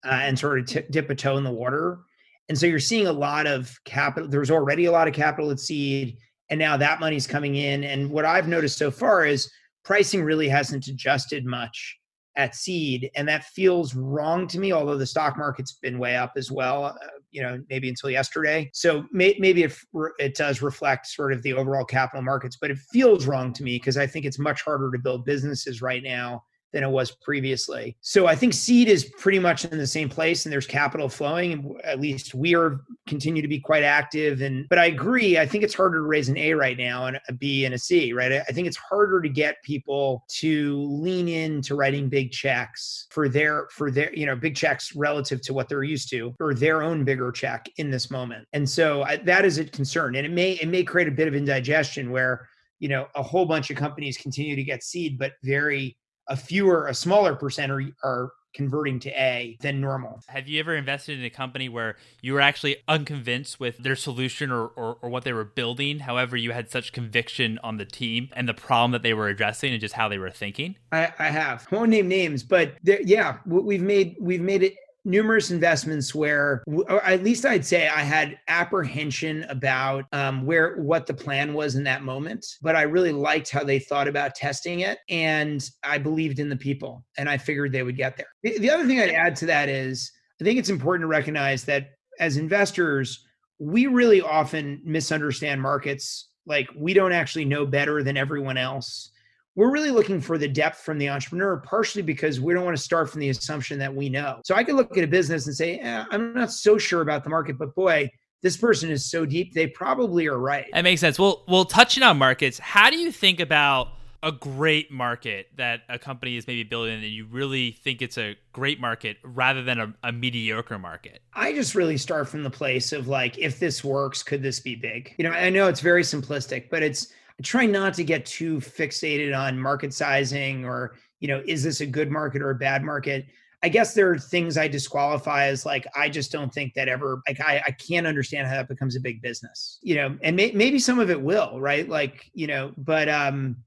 uh, 0.05 0.19
and 0.21 0.37
sort 0.39 0.59
of 0.59 0.65
t- 0.65 0.83
dip 0.91 1.09
a 1.09 1.15
toe 1.15 1.37
in 1.37 1.43
the 1.43 1.51
water. 1.51 1.99
And 2.47 2.57
so 2.57 2.65
you're 2.65 2.79
seeing 2.79 3.07
a 3.07 3.11
lot 3.11 3.47
of 3.47 3.77
capital. 3.83 4.29
There's 4.29 4.51
already 4.51 4.85
a 4.85 4.91
lot 4.91 5.07
of 5.07 5.13
capital 5.13 5.51
at 5.51 5.59
seed, 5.59 6.17
and 6.49 6.59
now 6.59 6.77
that 6.77 6.99
money's 6.99 7.27
coming 7.27 7.55
in. 7.55 7.83
And 7.83 8.09
what 8.09 8.25
I've 8.25 8.47
noticed 8.47 8.77
so 8.77 8.89
far 8.89 9.25
is 9.25 9.51
pricing 9.89 10.21
really 10.21 10.47
hasn't 10.47 10.85
adjusted 10.85 11.47
much 11.47 11.97
at 12.35 12.53
seed 12.53 13.09
and 13.15 13.27
that 13.27 13.43
feels 13.45 13.95
wrong 13.95 14.45
to 14.45 14.59
me 14.59 14.71
although 14.71 14.99
the 14.99 15.05
stock 15.05 15.35
market's 15.35 15.79
been 15.81 15.97
way 15.97 16.15
up 16.15 16.33
as 16.37 16.51
well 16.51 16.85
uh, 16.85 16.93
you 17.31 17.41
know 17.41 17.59
maybe 17.71 17.89
until 17.89 18.11
yesterday. 18.11 18.69
So 18.71 19.05
may, 19.11 19.35
maybe 19.39 19.63
it, 19.63 19.75
it 20.19 20.35
does 20.35 20.61
reflect 20.61 21.07
sort 21.07 21.33
of 21.33 21.41
the 21.41 21.53
overall 21.53 21.85
capital 21.85 22.21
markets 22.21 22.55
but 22.61 22.69
it 22.69 22.77
feels 22.93 23.25
wrong 23.25 23.51
to 23.53 23.63
me 23.63 23.77
because 23.77 23.97
i 23.97 24.05
think 24.05 24.25
it's 24.25 24.37
much 24.37 24.61
harder 24.61 24.91
to 24.91 24.99
build 24.99 25.25
businesses 25.25 25.81
right 25.81 26.03
now 26.03 26.43
than 26.71 26.83
it 26.83 26.89
was 26.89 27.11
previously. 27.11 27.97
So 28.01 28.27
I 28.27 28.35
think 28.35 28.53
seed 28.53 28.87
is 28.87 29.11
pretty 29.17 29.39
much 29.39 29.65
in 29.65 29.77
the 29.77 29.87
same 29.87 30.09
place 30.09 30.45
and 30.45 30.53
there's 30.53 30.67
capital 30.67 31.09
flowing. 31.09 31.77
At 31.83 31.99
least 31.99 32.33
we 32.33 32.55
are 32.55 32.81
continue 33.07 33.41
to 33.41 33.47
be 33.47 33.59
quite 33.59 33.83
active. 33.83 34.41
And 34.41 34.67
but 34.69 34.77
I 34.77 34.85
agree, 34.85 35.37
I 35.37 35.45
think 35.45 35.63
it's 35.63 35.73
harder 35.73 35.97
to 35.97 36.03
raise 36.03 36.29
an 36.29 36.37
A 36.37 36.53
right 36.53 36.77
now 36.77 37.07
and 37.07 37.19
a 37.27 37.33
B 37.33 37.65
and 37.65 37.73
a 37.73 37.77
C, 37.77 38.13
right? 38.13 38.31
I 38.31 38.51
think 38.51 38.67
it's 38.67 38.77
harder 38.77 39.21
to 39.21 39.29
get 39.29 39.61
people 39.63 40.23
to 40.29 40.81
lean 40.83 41.27
into 41.27 41.75
writing 41.75 42.07
big 42.07 42.31
checks 42.31 43.07
for 43.09 43.27
their 43.27 43.67
for 43.71 43.89
their, 43.89 44.13
you 44.13 44.25
know, 44.25 44.35
big 44.35 44.55
checks 44.55 44.95
relative 44.95 45.41
to 45.41 45.53
what 45.53 45.67
they're 45.67 45.83
used 45.83 46.09
to 46.11 46.35
or 46.39 46.53
their 46.53 46.83
own 46.83 47.03
bigger 47.03 47.31
check 47.31 47.67
in 47.77 47.89
this 47.89 48.11
moment. 48.11 48.47
And 48.53 48.69
so 48.69 49.03
I, 49.03 49.17
that 49.17 49.45
is 49.45 49.57
a 49.57 49.65
concern. 49.65 50.15
And 50.15 50.25
it 50.25 50.31
may 50.31 50.53
it 50.53 50.67
may 50.67 50.83
create 50.83 51.07
a 51.07 51.11
bit 51.11 51.27
of 51.27 51.33
indigestion 51.33 52.11
where 52.11 52.47
you 52.79 52.87
know 52.89 53.07
a 53.15 53.23
whole 53.23 53.45
bunch 53.45 53.69
of 53.69 53.77
companies 53.77 54.17
continue 54.17 54.55
to 54.55 54.63
get 54.63 54.83
seed 54.83 55.17
but 55.17 55.33
very 55.43 55.97
a 56.29 56.37
fewer, 56.37 56.87
a 56.87 56.93
smaller 56.93 57.35
percent 57.35 57.71
are, 57.71 57.83
are 58.03 58.31
converting 58.53 58.99
to 58.99 59.09
A 59.11 59.57
than 59.61 59.79
normal. 59.79 60.21
Have 60.27 60.47
you 60.47 60.59
ever 60.59 60.75
invested 60.75 61.19
in 61.19 61.25
a 61.25 61.29
company 61.29 61.69
where 61.69 61.95
you 62.21 62.33
were 62.33 62.41
actually 62.41 62.77
unconvinced 62.87 63.59
with 63.59 63.77
their 63.77 63.95
solution 63.95 64.51
or, 64.51 64.67
or, 64.67 64.97
or, 65.01 65.09
what 65.09 65.23
they 65.23 65.33
were 65.33 65.45
building? 65.45 65.99
However, 65.99 66.35
you 66.35 66.51
had 66.51 66.69
such 66.69 66.91
conviction 66.91 67.59
on 67.63 67.77
the 67.77 67.85
team 67.85 68.29
and 68.33 68.47
the 68.47 68.53
problem 68.53 68.91
that 68.91 69.03
they 69.03 69.13
were 69.13 69.27
addressing 69.27 69.71
and 69.71 69.81
just 69.81 69.93
how 69.93 70.09
they 70.09 70.17
were 70.17 70.31
thinking? 70.31 70.75
I, 70.91 71.13
I 71.19 71.27
have. 71.27 71.67
I 71.71 71.75
won't 71.75 71.89
name 71.89 72.07
names, 72.07 72.43
but 72.43 72.73
yeah, 72.83 73.37
we've 73.45 73.81
made 73.81 74.15
we've 74.19 74.41
made 74.41 74.63
it 74.63 74.75
numerous 75.05 75.49
investments 75.49 76.13
where 76.13 76.61
at 77.03 77.23
least 77.23 77.45
i'd 77.45 77.65
say 77.65 77.87
i 77.87 78.01
had 78.01 78.37
apprehension 78.49 79.43
about 79.43 80.05
um, 80.11 80.45
where 80.45 80.75
what 80.77 81.07
the 81.07 81.13
plan 81.13 81.53
was 81.53 81.75
in 81.75 81.83
that 81.83 82.03
moment 82.03 82.45
but 82.61 82.75
i 82.75 82.81
really 82.81 83.13
liked 83.13 83.49
how 83.49 83.63
they 83.63 83.79
thought 83.79 84.07
about 84.07 84.35
testing 84.35 84.81
it 84.81 84.99
and 85.09 85.69
i 85.83 85.97
believed 85.97 86.39
in 86.39 86.49
the 86.49 86.55
people 86.55 87.05
and 87.17 87.29
i 87.29 87.37
figured 87.37 87.71
they 87.71 87.83
would 87.83 87.97
get 87.97 88.17
there. 88.17 88.27
The, 88.43 88.59
the 88.59 88.69
other 88.69 88.85
thing 88.85 88.99
i'd 88.99 89.09
add 89.09 89.35
to 89.37 89.45
that 89.45 89.69
is 89.69 90.11
i 90.41 90.43
think 90.43 90.59
it's 90.59 90.69
important 90.69 91.03
to 91.03 91.07
recognize 91.07 91.63
that 91.63 91.91
as 92.19 92.35
investors 92.35 93.25
we 93.59 93.87
really 93.87 94.21
often 94.21 94.81
misunderstand 94.83 95.61
markets. 95.61 96.29
Like 96.45 96.69
we 96.75 96.93
don't 96.93 97.11
actually 97.11 97.45
know 97.45 97.65
better 97.65 98.01
than 98.01 98.17
everyone 98.17 98.57
else 98.57 99.11
we're 99.59 99.71
really 99.71 99.91
looking 99.91 100.21
for 100.21 100.37
the 100.37 100.47
depth 100.47 100.77
from 100.77 100.97
the 100.97 101.09
entrepreneur, 101.09 101.57
partially 101.57 102.01
because 102.01 102.39
we 102.39 102.53
don't 102.53 102.63
want 102.63 102.77
to 102.77 102.81
start 102.81 103.09
from 103.09 103.19
the 103.19 103.27
assumption 103.27 103.77
that 103.77 103.93
we 103.93 104.07
know. 104.07 104.39
So 104.45 104.55
I 104.55 104.63
could 104.63 104.75
look 104.75 104.97
at 104.97 105.03
a 105.03 105.07
business 105.07 105.47
and 105.47 105.55
say, 105.55 105.79
eh, 105.79 106.05
I'm 106.09 106.33
not 106.33 106.53
so 106.53 106.77
sure 106.77 107.01
about 107.01 107.25
the 107.25 107.29
market, 107.29 107.57
but 107.57 107.75
boy, 107.75 108.09
this 108.41 108.55
person 108.55 108.89
is 108.89 109.11
so 109.11 109.25
deep, 109.25 109.53
they 109.53 109.67
probably 109.67 110.27
are 110.27 110.37
right. 110.37 110.67
That 110.71 110.85
makes 110.85 111.01
sense. 111.01 111.19
Well, 111.19 111.43
well, 111.49 111.65
touching 111.65 112.03
on 112.03 112.17
markets, 112.17 112.57
how 112.57 112.89
do 112.89 112.97
you 112.97 113.11
think 113.11 113.41
about 113.41 113.89
a 114.23 114.31
great 114.31 114.91
market 114.91 115.47
that 115.57 115.81
a 115.89 115.99
company 115.99 116.37
is 116.37 116.47
maybe 116.47 116.63
building 116.63 116.93
and 116.93 117.03
you 117.03 117.25
really 117.25 117.71
think 117.71 118.01
it's 118.01 118.17
a 118.17 118.37
great 118.53 118.79
market 118.79 119.17
rather 119.25 119.61
than 119.61 119.81
a, 119.81 119.93
a, 120.03 120.13
mediocre 120.13 120.79
market? 120.79 121.21
I 121.33 121.51
just 121.51 121.75
really 121.75 121.97
start 121.97 122.29
from 122.29 122.43
the 122.43 122.49
place 122.49 122.93
of 122.93 123.09
like, 123.09 123.37
if 123.37 123.59
this 123.59 123.83
works, 123.83 124.23
could 124.23 124.41
this 124.41 124.61
be 124.61 124.75
big? 124.75 125.15
You 125.17 125.25
know, 125.25 125.31
I 125.31 125.49
know 125.49 125.67
it's 125.67 125.81
very 125.81 126.03
simplistic, 126.03 126.69
but 126.69 126.81
it's 126.81 127.09
try 127.43 127.65
not 127.65 127.93
to 127.95 128.03
get 128.03 128.25
too 128.25 128.57
fixated 128.57 129.37
on 129.37 129.59
market 129.59 129.93
sizing 129.93 130.65
or, 130.65 130.95
you 131.19 131.27
know, 131.27 131.41
is 131.45 131.63
this 131.63 131.81
a 131.81 131.85
good 131.85 132.11
market 132.11 132.41
or 132.41 132.49
a 132.51 132.55
bad 132.55 132.83
market? 132.83 133.25
I 133.61 133.69
guess 133.69 133.93
there 133.93 134.09
are 134.09 134.17
things 134.17 134.57
I 134.57 134.67
disqualify 134.67 135.47
as 135.47 135.65
like 135.65 135.85
I 135.95 136.07
just 136.07 136.31
don't 136.31 136.53
think 136.53 136.73
that 136.75 136.87
ever 136.87 137.21
like 137.27 137.41
I, 137.41 137.61
I 137.67 137.71
can't 137.71 138.07
understand 138.07 138.47
how 138.47 138.55
that 138.55 138.69
becomes 138.69 138.95
a 138.95 139.01
big 139.01 139.21
business, 139.21 139.79
you 139.81 139.95
know, 139.95 140.17
and 140.21 140.35
may, 140.35 140.51
maybe 140.51 140.79
some 140.79 140.99
of 140.99 141.09
it 141.09 141.21
will, 141.21 141.59
right? 141.59 141.87
Like 141.87 142.29
you 142.33 142.47
know, 142.47 142.71
but 142.77 143.09
um, 143.09 143.57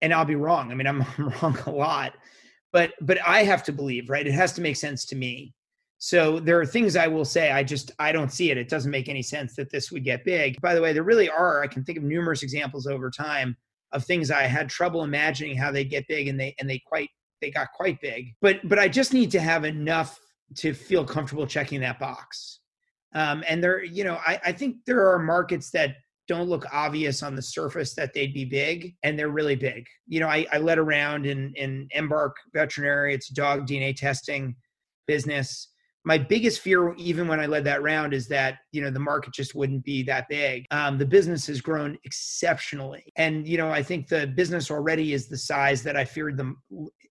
and 0.00 0.14
I'll 0.14 0.24
be 0.24 0.36
wrong. 0.36 0.70
I 0.70 0.74
mean, 0.74 0.86
I'm, 0.86 1.02
I'm 1.18 1.28
wrong 1.42 1.58
a 1.66 1.70
lot, 1.70 2.14
but 2.72 2.92
but 3.00 3.18
I 3.26 3.42
have 3.42 3.64
to 3.64 3.72
believe, 3.72 4.10
right? 4.10 4.26
It 4.26 4.32
has 4.32 4.52
to 4.54 4.60
make 4.60 4.76
sense 4.76 5.04
to 5.06 5.16
me, 5.16 5.54
so 5.98 6.38
there 6.38 6.60
are 6.60 6.66
things 6.66 6.96
I 6.96 7.06
will 7.06 7.24
say, 7.24 7.50
I 7.50 7.62
just, 7.62 7.90
I 7.98 8.12
don't 8.12 8.30
see 8.30 8.50
it. 8.50 8.58
It 8.58 8.68
doesn't 8.68 8.90
make 8.90 9.08
any 9.08 9.22
sense 9.22 9.56
that 9.56 9.70
this 9.70 9.90
would 9.90 10.04
get 10.04 10.24
big. 10.24 10.60
By 10.60 10.74
the 10.74 10.82
way, 10.82 10.92
there 10.92 11.02
really 11.02 11.30
are, 11.30 11.62
I 11.62 11.66
can 11.66 11.84
think 11.84 11.98
of 11.98 12.04
numerous 12.04 12.42
examples 12.42 12.86
over 12.86 13.10
time 13.10 13.56
of 13.92 14.04
things 14.04 14.30
I 14.30 14.42
had 14.42 14.68
trouble 14.68 15.04
imagining 15.04 15.56
how 15.56 15.72
they'd 15.72 15.90
get 15.90 16.06
big 16.08 16.28
and 16.28 16.38
they, 16.38 16.54
and 16.60 16.68
they 16.68 16.80
quite, 16.86 17.08
they 17.40 17.50
got 17.50 17.68
quite 17.74 18.00
big. 18.00 18.34
But, 18.42 18.60
but 18.68 18.78
I 18.78 18.88
just 18.88 19.14
need 19.14 19.30
to 19.30 19.40
have 19.40 19.64
enough 19.64 20.18
to 20.56 20.74
feel 20.74 21.04
comfortable 21.04 21.46
checking 21.46 21.80
that 21.80 21.98
box. 21.98 22.60
Um, 23.14 23.42
and 23.48 23.64
there, 23.64 23.82
you 23.82 24.04
know, 24.04 24.18
I, 24.26 24.38
I 24.44 24.52
think 24.52 24.76
there 24.86 25.10
are 25.10 25.18
markets 25.18 25.70
that 25.70 25.96
don't 26.28 26.48
look 26.48 26.66
obvious 26.72 27.22
on 27.22 27.34
the 27.34 27.42
surface 27.42 27.94
that 27.94 28.12
they'd 28.12 28.34
be 28.34 28.44
big 28.44 28.94
and 29.02 29.18
they're 29.18 29.30
really 29.30 29.54
big. 29.54 29.86
You 30.08 30.20
know, 30.20 30.28
I, 30.28 30.46
I 30.52 30.58
led 30.58 30.78
around 30.78 31.24
in, 31.24 31.52
in 31.54 31.88
Embark 31.92 32.36
Veterinary, 32.52 33.14
it's 33.14 33.28
dog 33.28 33.66
DNA 33.66 33.96
testing 33.96 34.56
business 35.06 35.68
my 36.06 36.16
biggest 36.16 36.60
fear, 36.60 36.94
even 36.94 37.26
when 37.26 37.40
I 37.40 37.46
led 37.46 37.64
that 37.64 37.82
round, 37.82 38.14
is 38.14 38.28
that 38.28 38.58
you 38.70 38.80
know 38.80 38.90
the 38.90 39.00
market 39.00 39.34
just 39.34 39.56
wouldn't 39.56 39.84
be 39.84 40.04
that 40.04 40.28
big. 40.28 40.64
Um, 40.70 40.98
the 40.98 41.04
business 41.04 41.48
has 41.48 41.60
grown 41.60 41.98
exceptionally, 42.04 43.12
and 43.16 43.46
you 43.46 43.58
know 43.58 43.70
I 43.70 43.82
think 43.82 44.08
the 44.08 44.28
business 44.28 44.70
already 44.70 45.12
is 45.12 45.26
the 45.28 45.36
size 45.36 45.82
that 45.82 45.96
I 45.96 46.04
feared 46.04 46.36
the 46.36 46.54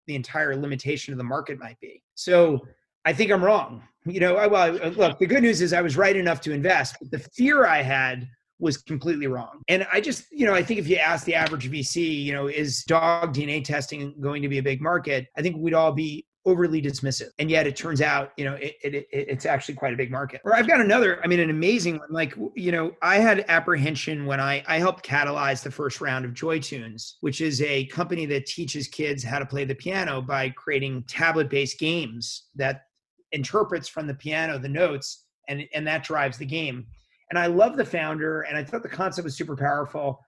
the 0.08 0.16
entire 0.16 0.56
limitation 0.56 1.14
of 1.14 1.18
the 1.18 1.26
market 1.26 1.60
might 1.60 1.80
be. 1.82 2.02
So 2.16 2.62
I 3.04 3.12
think 3.12 3.32
I'm 3.32 3.44
wrong. 3.44 3.84
You 4.06 4.20
know, 4.20 4.38
I, 4.38 4.48
well, 4.48 4.72
look, 4.72 5.20
the 5.20 5.26
good 5.26 5.44
news 5.44 5.62
is 5.62 5.74
I 5.74 5.82
was 5.82 5.98
right 5.98 6.16
enough 6.16 6.40
to 6.42 6.52
invest, 6.52 6.96
but 7.02 7.12
the 7.12 7.20
fear 7.20 7.66
I 7.66 7.82
had 7.82 8.28
was 8.60 8.78
completely 8.78 9.28
wrong. 9.28 9.62
And 9.68 9.86
I 9.92 10.00
just, 10.00 10.26
you 10.32 10.46
know, 10.46 10.54
I 10.54 10.64
think 10.64 10.80
if 10.80 10.88
you 10.88 10.98
ask 10.98 11.26
the 11.26 11.36
average 11.36 11.70
VC, 11.70 12.24
you 12.24 12.32
know, 12.32 12.48
is 12.48 12.84
dog 12.84 13.34
DNA 13.34 13.64
testing 13.64 14.16
going 14.22 14.42
to 14.42 14.48
be 14.48 14.60
a 14.60 14.64
big 14.64 14.82
market? 14.82 15.28
I 15.38 15.42
think 15.42 15.58
we'd 15.58 15.74
all 15.74 15.92
be 15.92 16.26
overly 16.46 16.82
dismissive. 16.82 17.30
And 17.40 17.50
yet 17.50 17.66
it 17.66 17.76
turns 17.76 18.02
out, 18.02 18.32
you 18.38 18.46
know, 18.46 18.54
it, 18.54 18.76
it, 18.84 18.94
it, 18.94 19.08
it's 19.12 19.46
actually 19.46 19.76
quite 19.76 19.94
a 19.94 19.98
big 19.98 20.12
market. 20.12 20.42
Or 20.44 20.56
I've 20.56 20.68
got 20.68 20.80
another, 20.80 21.20
I 21.24 21.28
mean, 21.28 21.40
an 21.40 21.50
amazing 21.50 21.98
one. 21.98 22.10
Like, 22.12 22.36
you 22.56 22.72
know, 22.72 22.92
I 23.02 23.18
had 23.18 23.46
apprehension 23.48 24.26
when 24.26 24.40
I, 24.40 24.64
I 24.68 24.78
helped 24.78 25.06
catalyze 25.06 25.64
the 25.64 25.72
first 25.72 26.02
round 26.02 26.24
of 26.24 26.32
JoyTunes, 26.32 27.16
which 27.22 27.42
is 27.42 27.62
a 27.62 27.86
company 27.88 28.28
that 28.28 28.46
teaches 28.46 28.88
kids 28.88 29.24
how 29.24 29.40
to 29.40 29.46
play 29.46 29.66
the 29.66 29.76
piano 29.76 30.22
by 30.22 30.50
creating 30.50 31.04
tablet 31.08 31.50
based 31.50 31.80
games 31.80 32.46
that 32.56 32.84
interprets 33.32 33.88
from 33.88 34.06
the 34.06 34.14
piano 34.14 34.60
the 34.60 34.70
notes 34.70 35.26
and, 35.50 35.68
and 35.74 35.86
that 35.88 36.04
drives 36.04 36.38
the 36.38 36.46
game. 36.46 36.86
And 37.32 37.40
I 37.40 37.48
love 37.48 37.76
the 37.76 37.86
founder 37.86 38.42
and 38.42 38.56
I 38.56 38.64
thought 38.64 38.84
the 38.84 38.90
concept 38.90 39.26
was 39.26 39.36
super 39.36 39.56
powerful. 39.56 40.20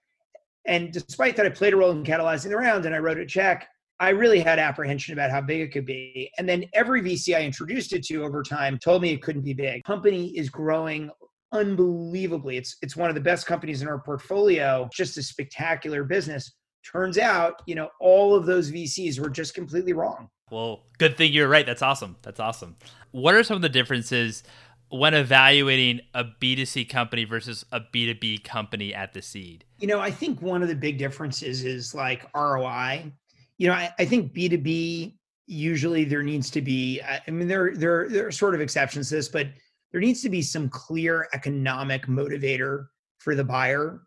And 0.65 0.91
despite 0.91 1.35
that, 1.35 1.45
I 1.45 1.49
played 1.49 1.73
a 1.73 1.77
role 1.77 1.91
in 1.91 2.03
catalyzing 2.03 2.49
the 2.49 2.57
round 2.57 2.85
and 2.85 2.95
I 2.95 2.97
wrote 2.97 3.19
a 3.19 3.25
check 3.25 3.69
I 3.99 4.09
really 4.09 4.39
had 4.39 4.59
apprehension 4.59 5.13
about 5.13 5.31
how 5.31 5.41
big 5.41 5.61
it 5.61 5.71
could 5.71 5.85
be. 5.85 6.31
And 6.37 6.47
then 6.47 6.65
every 6.73 7.01
VC 7.01 7.35
I 7.35 7.41
introduced 7.41 7.93
it 7.93 8.03
to 8.05 8.23
over 8.23 8.43
time 8.43 8.77
told 8.77 9.01
me 9.01 9.11
it 9.11 9.23
couldn't 9.23 9.41
be 9.41 9.53
big. 9.53 9.83
Company 9.83 10.27
is 10.37 10.49
growing 10.49 11.09
unbelievably. 11.51 12.57
It's 12.57 12.77
it's 12.81 12.95
one 12.95 13.09
of 13.09 13.15
the 13.15 13.21
best 13.21 13.47
companies 13.47 13.81
in 13.81 13.87
our 13.87 13.99
portfolio, 13.99 14.87
just 14.93 15.17
a 15.17 15.23
spectacular 15.23 16.03
business. 16.03 16.53
Turns 16.83 17.17
out, 17.17 17.61
you 17.65 17.75
know, 17.75 17.89
all 17.99 18.35
of 18.35 18.45
those 18.45 18.71
VCs 18.71 19.19
were 19.19 19.29
just 19.29 19.53
completely 19.53 19.93
wrong. 19.93 20.29
Well, 20.51 20.83
good 20.99 21.17
thing 21.17 21.33
you're 21.33 21.49
right. 21.49 21.65
That's 21.65 21.81
awesome. 21.81 22.15
That's 22.21 22.39
awesome. 22.39 22.77
What 23.11 23.35
are 23.35 23.43
some 23.43 23.55
of 23.55 23.61
the 23.61 23.69
differences 23.69 24.43
when 24.89 25.13
evaluating 25.13 26.01
a 26.13 26.23
B2C 26.23 26.87
company 26.87 27.25
versus 27.25 27.65
a 27.73 27.81
B2B 27.81 28.43
company 28.45 28.93
at 28.93 29.13
the 29.13 29.21
seed? 29.21 29.65
You 29.79 29.87
know, 29.87 29.99
I 29.99 30.11
think 30.11 30.41
one 30.41 30.61
of 30.61 30.69
the 30.69 30.75
big 30.75 30.97
differences 30.97 31.65
is 31.65 31.93
like 31.93 32.25
ROI 32.33 33.11
you 33.57 33.67
know, 33.67 33.73
I, 33.73 33.91
I 33.97 34.05
think 34.05 34.33
B2B 34.33 35.13
usually 35.47 36.03
there 36.03 36.23
needs 36.23 36.49
to 36.51 36.61
be, 36.61 37.01
I 37.01 37.31
mean, 37.31 37.47
there, 37.47 37.73
there, 37.73 38.09
there 38.09 38.27
are 38.27 38.31
sort 38.31 38.53
of 38.53 38.61
exceptions 38.61 39.09
to 39.09 39.15
this, 39.15 39.29
but 39.29 39.47
there 39.91 40.01
needs 40.01 40.21
to 40.21 40.29
be 40.29 40.41
some 40.41 40.69
clear 40.69 41.27
economic 41.33 42.05
motivator 42.07 42.87
for 43.17 43.33
the 43.33 43.43
buyer. 43.43 44.01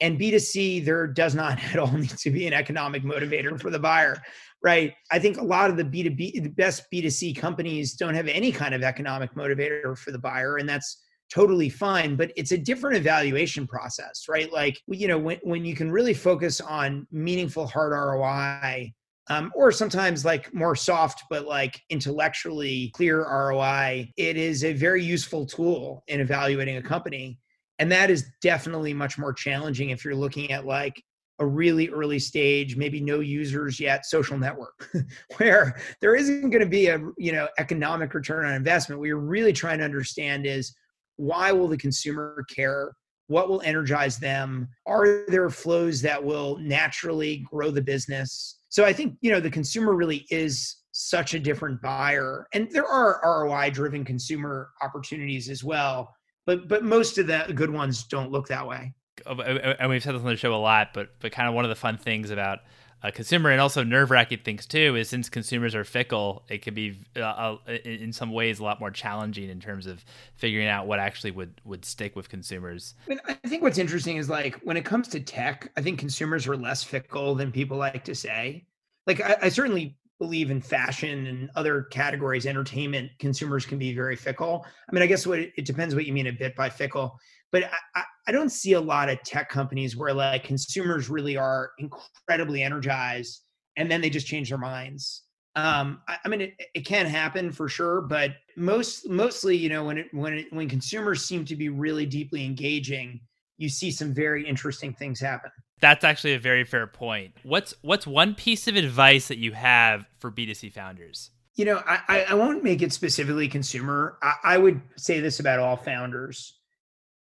And 0.00 0.18
B2C, 0.18 0.84
there 0.84 1.06
does 1.06 1.34
not 1.34 1.62
at 1.72 1.78
all 1.78 1.92
need 1.92 2.10
to 2.10 2.30
be 2.30 2.46
an 2.46 2.52
economic 2.52 3.02
motivator 3.02 3.60
for 3.60 3.70
the 3.70 3.78
buyer, 3.78 4.20
right? 4.62 4.94
I 5.12 5.18
think 5.18 5.38
a 5.38 5.44
lot 5.44 5.70
of 5.70 5.76
the 5.76 5.84
B2B, 5.84 6.42
the 6.42 6.48
best 6.48 6.84
B2C 6.92 7.36
companies 7.36 7.94
don't 7.94 8.14
have 8.14 8.28
any 8.28 8.50
kind 8.50 8.74
of 8.74 8.82
economic 8.82 9.34
motivator 9.34 9.96
for 9.96 10.10
the 10.10 10.18
buyer. 10.18 10.56
And 10.56 10.68
that's 10.68 11.02
totally 11.32 11.68
fine 11.68 12.16
but 12.16 12.32
it's 12.36 12.52
a 12.52 12.58
different 12.58 12.96
evaluation 12.96 13.66
process 13.66 14.24
right? 14.28 14.52
Like 14.52 14.80
you 14.86 15.08
know 15.08 15.18
when, 15.18 15.38
when 15.42 15.64
you 15.64 15.74
can 15.74 15.90
really 15.90 16.14
focus 16.14 16.60
on 16.60 17.06
meaningful 17.10 17.66
hard 17.66 17.92
roi 17.92 18.92
um, 19.30 19.52
or 19.54 19.70
sometimes 19.70 20.24
like 20.24 20.52
more 20.54 20.74
soft 20.74 21.24
but 21.30 21.46
like 21.46 21.80
intellectually 21.90 22.90
clear 22.94 23.24
roi 23.24 24.10
it 24.16 24.36
is 24.36 24.64
a 24.64 24.72
very 24.72 25.02
useful 25.02 25.46
tool 25.46 26.02
in 26.08 26.20
evaluating 26.20 26.76
a 26.76 26.82
company. 26.82 27.38
And 27.80 27.92
that 27.92 28.10
is 28.10 28.26
definitely 28.42 28.92
much 28.92 29.18
more 29.18 29.32
challenging 29.32 29.90
if 29.90 30.04
you're 30.04 30.14
looking 30.14 30.50
at 30.50 30.66
like 30.66 31.00
a 31.38 31.46
really 31.46 31.88
early 31.90 32.18
stage 32.18 32.76
maybe 32.76 33.00
no 33.00 33.20
users 33.20 33.78
yet 33.78 34.04
social 34.04 34.36
network 34.36 34.90
where 35.36 35.80
there 36.00 36.16
isn't 36.16 36.50
going 36.50 36.62
to 36.62 36.68
be 36.68 36.88
a 36.88 36.98
you 37.16 37.30
know 37.30 37.46
economic 37.58 38.14
return 38.14 38.46
on 38.46 38.54
investment. 38.54 38.98
What 38.98 39.06
you're 39.06 39.18
really 39.18 39.52
trying 39.52 39.78
to 39.78 39.84
understand 39.84 40.46
is 40.46 40.74
why 41.18 41.52
will 41.52 41.68
the 41.68 41.76
consumer 41.76 42.44
care? 42.48 42.92
What 43.26 43.50
will 43.50 43.60
energize 43.60 44.18
them? 44.18 44.68
Are 44.86 45.26
there 45.28 45.50
flows 45.50 46.00
that 46.00 46.22
will 46.22 46.56
naturally 46.58 47.44
grow 47.50 47.70
the 47.70 47.82
business? 47.82 48.60
So 48.70 48.86
I 48.86 48.92
think, 48.92 49.16
you 49.20 49.30
know, 49.30 49.40
the 49.40 49.50
consumer 49.50 49.94
really 49.94 50.26
is 50.30 50.76
such 50.92 51.34
a 51.34 51.38
different 51.38 51.82
buyer. 51.82 52.46
And 52.54 52.70
there 52.70 52.86
are 52.86 53.20
ROI 53.22 53.70
driven 53.70 54.04
consumer 54.04 54.70
opportunities 54.82 55.48
as 55.50 55.62
well, 55.62 56.14
but 56.46 56.68
but 56.68 56.84
most 56.84 57.18
of 57.18 57.26
the 57.26 57.52
good 57.54 57.70
ones 57.70 58.04
don't 58.04 58.32
look 58.32 58.48
that 58.48 58.66
way. 58.66 58.94
And 59.26 59.90
we've 59.90 60.02
said 60.02 60.14
this 60.14 60.22
on 60.22 60.28
the 60.28 60.36
show 60.36 60.54
a 60.54 60.56
lot, 60.56 60.88
but 60.94 61.10
but 61.20 61.32
kind 61.32 61.48
of 61.48 61.54
one 61.54 61.64
of 61.64 61.68
the 61.68 61.76
fun 61.76 61.98
things 61.98 62.30
about 62.30 62.60
a 63.02 63.12
consumer 63.12 63.50
and 63.50 63.60
also 63.60 63.84
nerve 63.84 64.10
wracking 64.10 64.38
things 64.38 64.66
too 64.66 64.96
is 64.96 65.08
since 65.08 65.28
consumers 65.28 65.74
are 65.74 65.84
fickle, 65.84 66.44
it 66.48 66.62
can 66.62 66.74
be 66.74 67.00
uh, 67.16 67.20
uh 67.20 67.56
in 67.84 68.12
some 68.12 68.32
ways 68.32 68.58
a 68.58 68.64
lot 68.64 68.80
more 68.80 68.90
challenging 68.90 69.48
in 69.48 69.60
terms 69.60 69.86
of 69.86 70.04
figuring 70.36 70.66
out 70.66 70.86
what 70.86 70.98
actually 70.98 71.30
would 71.30 71.60
would 71.64 71.84
stick 71.84 72.16
with 72.16 72.28
consumers. 72.28 72.94
I, 73.06 73.08
mean, 73.10 73.20
I 73.28 73.34
think 73.48 73.62
what's 73.62 73.78
interesting 73.78 74.16
is 74.16 74.28
like 74.28 74.56
when 74.62 74.76
it 74.76 74.84
comes 74.84 75.08
to 75.08 75.20
tech, 75.20 75.70
I 75.76 75.82
think 75.82 75.98
consumers 75.98 76.46
are 76.46 76.56
less 76.56 76.82
fickle 76.82 77.34
than 77.34 77.52
people 77.52 77.76
like 77.76 78.04
to 78.04 78.14
say. 78.14 78.64
Like 79.06 79.20
I, 79.20 79.36
I 79.42 79.48
certainly 79.48 79.96
believe 80.18 80.50
in 80.50 80.60
fashion 80.60 81.26
and 81.26 81.50
other 81.54 81.82
categories, 81.82 82.46
entertainment, 82.46 83.10
consumers 83.18 83.64
can 83.64 83.78
be 83.78 83.94
very 83.94 84.16
fickle. 84.16 84.66
I 84.88 84.92
mean, 84.92 85.02
I 85.02 85.06
guess 85.06 85.26
what 85.26 85.38
it, 85.38 85.64
depends 85.64 85.94
what 85.94 86.06
you 86.06 86.12
mean 86.12 86.26
a 86.26 86.32
bit 86.32 86.56
by 86.56 86.68
fickle 86.68 87.18
but 87.50 87.64
I, 87.94 88.02
I 88.26 88.32
don't 88.32 88.50
see 88.50 88.74
a 88.74 88.80
lot 88.80 89.08
of 89.08 89.22
tech 89.22 89.48
companies 89.48 89.96
where 89.96 90.12
like 90.12 90.44
consumers 90.44 91.08
really 91.08 91.36
are 91.36 91.70
incredibly 91.78 92.62
energized 92.62 93.42
and 93.76 93.90
then 93.90 94.00
they 94.00 94.10
just 94.10 94.26
change 94.26 94.50
their 94.50 94.58
minds. 94.58 95.22
Um, 95.56 96.02
I, 96.08 96.18
I 96.24 96.28
mean, 96.28 96.42
it, 96.42 96.54
it 96.74 96.80
can 96.84 97.06
happen 97.06 97.50
for 97.52 97.68
sure, 97.68 98.02
but 98.02 98.32
most 98.56 99.08
mostly, 99.08 99.56
you 99.56 99.68
know, 99.68 99.84
when 99.84 99.98
it 99.98 100.06
when 100.12 100.34
it, 100.34 100.52
when 100.52 100.68
consumers 100.68 101.24
seem 101.24 101.44
to 101.46 101.56
be 101.56 101.68
really 101.68 102.06
deeply 102.06 102.44
engaging, 102.44 103.20
you 103.56 103.68
see 103.68 103.90
some 103.90 104.12
very 104.12 104.46
interesting 104.46 104.92
things 104.92 105.20
happen. 105.20 105.50
That's 105.80 106.04
actually 106.04 106.34
a 106.34 106.38
very 106.38 106.64
fair 106.64 106.86
point. 106.86 107.34
What's 107.42 107.74
what's 107.82 108.06
one 108.06 108.34
piece 108.34 108.68
of 108.68 108.76
advice 108.76 109.28
that 109.28 109.38
you 109.38 109.52
have 109.52 110.06
for 110.18 110.30
B2C 110.30 110.72
founders? 110.72 111.30
You 111.54 111.64
know, 111.64 111.82
I, 111.86 112.24
I 112.28 112.34
won't 112.34 112.62
make 112.62 112.82
it 112.82 112.92
specifically 112.92 113.48
consumer. 113.48 114.16
I, 114.22 114.34
I 114.44 114.58
would 114.58 114.80
say 114.96 115.18
this 115.18 115.40
about 115.40 115.58
all 115.58 115.76
founders 115.76 116.58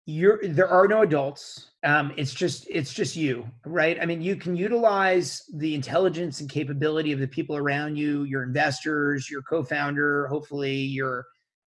you're 0.06 0.40
there 0.44 0.68
are 0.68 0.88
no 0.88 1.02
adults 1.02 1.72
um, 1.84 2.14
it's 2.16 2.34
just 2.34 2.68
it's 2.70 2.94
just 2.94 3.16
you 3.16 3.46
right 3.66 3.98
i 4.00 4.06
mean 4.06 4.22
you 4.22 4.36
can 4.36 4.56
utilize 4.56 5.44
the 5.56 5.74
intelligence 5.74 6.42
and 6.42 6.50
capability 6.50 7.12
of 7.12 7.20
the 7.20 7.28
people 7.28 7.56
around 7.56 7.96
you 7.96 8.24
your 8.24 8.44
investors 8.44 9.30
your 9.30 9.42
co-founder 9.42 10.28
hopefully 10.28 10.76
your 10.76 11.26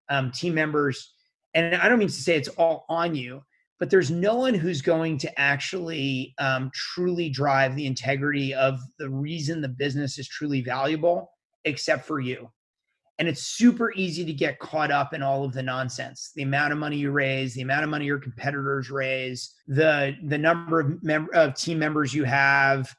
um, 0.10 0.32
team 0.32 0.54
members 0.54 1.14
and 1.56 1.76
i 1.76 1.90
don't 1.90 1.98
mean 1.98 2.08
to 2.08 2.14
say 2.14 2.36
it's 2.36 2.50
all 2.50 2.86
on 2.90 3.16
you 3.16 3.42
but 3.80 3.90
there's 3.90 4.10
no 4.10 4.36
one 4.36 4.54
who's 4.54 4.82
going 4.82 5.18
to 5.20 5.40
actually 5.40 6.34
um, 6.40 6.72
truly 6.74 7.30
drive 7.30 7.76
the 7.76 7.86
integrity 7.86 8.54
of 8.54 8.80
the 8.98 9.10
reason 9.10 9.62
the 9.62 9.68
business 9.68 10.18
is 10.18 10.28
truly 10.28 10.62
valuable 10.62 11.32
except 11.66 12.06
for 12.06 12.20
you. 12.20 12.50
And 13.20 13.28
it's 13.28 13.42
super 13.42 13.92
easy 13.94 14.24
to 14.26 14.34
get 14.34 14.60
caught 14.60 14.92
up 14.92 15.14
in 15.14 15.24
all 15.24 15.44
of 15.44 15.54
the 15.54 15.64
nonsense 15.64 16.32
the 16.36 16.44
amount 16.44 16.72
of 16.72 16.78
money 16.78 16.98
you 16.98 17.10
raise 17.10 17.56
the 17.56 17.62
amount 17.62 17.84
of 17.84 17.90
money 17.90 18.06
your 18.06 18.20
competitors 18.20 18.92
raise 18.92 19.56
the 19.68 20.16
the 20.28 20.38
number 20.38 20.80
of, 20.80 21.04
mem- 21.04 21.30
of 21.34 21.56
team 21.56 21.80
members 21.80 22.14
you 22.14 22.24
have 22.24 22.96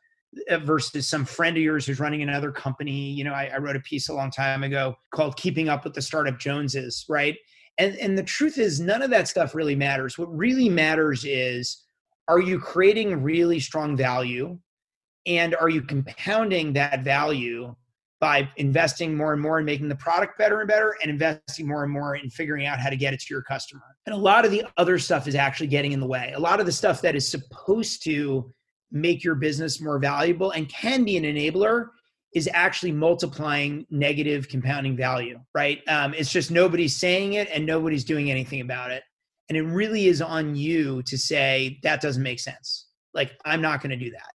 uh, 0.51 0.59
versus 0.59 1.07
some 1.07 1.25
friend 1.25 1.57
of 1.57 1.63
yours 1.63 1.87
who's 1.87 2.01
running 2.01 2.23
another 2.23 2.51
company. 2.51 3.13
You 3.13 3.23
know 3.25 3.33
I, 3.33 3.51
I 3.55 3.59
wrote 3.59 3.77
a 3.77 3.81
piece 3.81 4.09
a 4.09 4.15
long 4.15 4.33
time 4.33 4.65
ago 4.65 4.97
called 5.13 5.37
keeping 5.37 5.69
up 5.69 5.85
with 5.85 5.95
the 5.95 6.03
startup 6.03 6.39
joneses 6.39 7.05
right 7.09 7.37
and 7.79 7.97
and 7.97 8.17
the 8.17 8.23
truth 8.23 8.59
is 8.59 8.81
none 8.81 9.03
of 9.03 9.11
that 9.11 9.29
stuff 9.29 9.55
really 9.55 9.75
matters 9.75 10.19
what 10.19 10.35
really 10.37 10.69
matters 10.69 11.25
is 11.25 11.85
are 12.29 12.41
you 12.41 12.59
creating 12.59 13.23
really 13.23 13.59
strong 13.59 13.97
value 13.97 14.59
and 15.27 15.55
are 15.55 15.69
you 15.69 15.83
compounding 15.83 16.73
that 16.73 17.03
value 17.03 17.75
by 18.21 18.49
investing 18.57 19.17
more 19.17 19.33
and 19.33 19.41
more 19.41 19.61
in 19.61 19.65
making 19.65 19.89
the 19.89 19.97
product 19.97 20.39
better 20.39 20.61
and 20.61 20.69
better 20.69 20.97
and 21.03 21.11
investing 21.11 21.67
more 21.67 21.85
and 21.85 21.93
more 21.93 22.17
in 22.17 22.29
figuring 22.31 22.67
out 22.67 22.81
how 22.81 22.91
to 22.91 22.97
get 22.97 23.15
it 23.15 23.21
to 23.21 23.27
your 23.31 23.43
customer. 23.43 23.83
And 24.07 24.15
a 24.15 24.19
lot 24.19 24.45
of 24.45 24.51
the 24.51 24.65
other 24.77 24.99
stuff 24.99 25.29
is 25.29 25.35
actually 25.35 25.69
getting 25.69 25.93
in 25.93 26.01
the 26.01 26.07
way. 26.07 26.33
A 26.35 26.41
lot 26.41 26.59
of 26.59 26.67
the 26.67 26.73
stuff 26.73 27.01
that 27.03 27.15
is 27.15 27.29
supposed 27.29 28.03
to 28.05 28.53
make 28.91 29.23
your 29.23 29.35
business 29.35 29.81
more 29.81 29.99
valuable 29.99 30.51
and 30.53 30.69
can 30.69 31.05
be 31.05 31.17
an 31.17 31.25
enabler 31.25 31.89
is 32.35 32.49
actually 32.53 32.93
multiplying 32.93 33.87
negative 33.91 34.49
compounding 34.49 34.97
value, 34.97 35.41
right? 35.55 35.81
Um, 35.89 36.15
it's 36.15 36.31
just 36.31 36.51
nobody's 36.51 36.97
saying 36.97 37.35
it 37.35 37.49
and 37.53 37.65
nobody's 37.65 38.05
doing 38.05 38.31
anything 38.31 38.61
about 38.61 38.91
it. 38.91 39.03
And 39.49 39.57
it 39.57 39.63
really 39.63 40.09
is 40.09 40.21
on 40.21 40.55
you 40.55 41.03
to 41.05 41.17
say, 41.17 41.79
that 41.83 42.03
doesn't 42.03 42.23
make 42.23 42.39
sense. 42.39 42.87
Like, 43.15 43.33
I'm 43.45 43.63
not 43.63 43.81
going 43.81 43.91
to 43.91 44.05
do 44.05 44.11
that. 44.11 44.33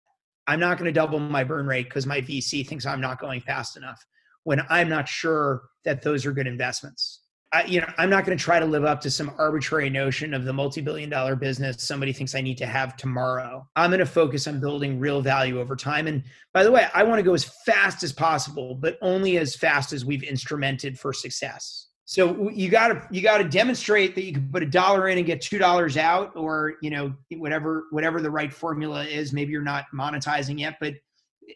I'm 0.48 0.60
not 0.60 0.78
going 0.78 0.92
to 0.92 0.92
double 0.92 1.20
my 1.20 1.44
burn 1.44 1.68
rate 1.68 1.86
because 1.86 2.06
my 2.06 2.20
VC 2.20 2.68
thinks 2.68 2.86
I'm 2.86 3.00
not 3.00 3.20
going 3.20 3.42
fast 3.42 3.78
enough 3.78 4.04
when 4.44 4.62
I'm 4.70 4.90
not 4.90 5.08
sure 5.08 5.62
that 5.86 6.02
those 6.02 6.26
are 6.26 6.32
good 6.32 6.48
investments. 6.48 7.22
I, 7.54 7.66
you 7.66 7.82
know, 7.82 7.88
I'm 8.00 8.10
not 8.10 8.26
going 8.26 8.36
to 8.36 8.44
try 8.44 8.60
to 8.60 8.66
live 8.66 8.84
up 8.84 9.00
to 9.02 9.12
some 9.12 9.32
arbitrary 9.38 9.90
notion 9.90 10.34
of 10.34 10.44
the 10.44 10.52
multi-billion 10.52 11.10
dollar 11.10 11.36
business 11.36 11.84
somebody 11.84 12.12
thinks 12.12 12.34
I 12.34 12.42
need 12.42 12.58
to 12.58 12.66
have 12.66 12.98
tomorrow. 12.98 13.68
I'm 13.76 13.92
going 13.92 14.00
to 14.00 14.08
focus 14.08 14.48
on 14.48 14.60
building 14.60 15.00
real 15.00 15.22
value 15.22 15.60
over 15.60 15.76
time. 15.76 16.08
And 16.08 16.24
by 16.52 16.64
the 16.64 16.72
way, 16.72 16.88
I 16.96 17.04
want 17.04 17.20
to 17.20 17.24
go 17.24 17.36
as 17.36 17.44
fast 17.66 18.02
as 18.02 18.12
possible, 18.12 18.74
but 18.74 18.98
only 19.02 19.38
as 19.38 19.56
fast 19.56 19.94
as 19.94 20.04
we've 20.04 20.24
instrumented 20.24 20.98
for 20.98 21.14
success. 21.14 21.90
So 22.06 22.50
you 22.50 22.70
got 22.70 22.90
to 22.90 23.08
you 23.12 23.22
got 23.22 23.38
to 23.38 23.46
demonstrate 23.46 24.14
that 24.16 24.24
you 24.24 24.34
can 24.34 24.50
put 24.52 24.62
a 24.62 24.66
dollar 24.66 25.08
in 25.08 25.18
and 25.18 25.26
get 25.26 25.40
two 25.40 25.58
dollars 25.58 25.96
out, 25.96 26.36
or 26.36 26.74
you 26.82 26.90
know 26.90 27.14
whatever 27.32 27.86
whatever 27.92 28.22
the 28.22 28.30
right 28.30 28.54
formula 28.54 29.06
is. 29.06 29.32
Maybe 29.32 29.54
you're 29.54 29.62
not 29.62 29.86
monetizing 29.96 30.60
yet, 30.60 30.76
but 30.82 30.96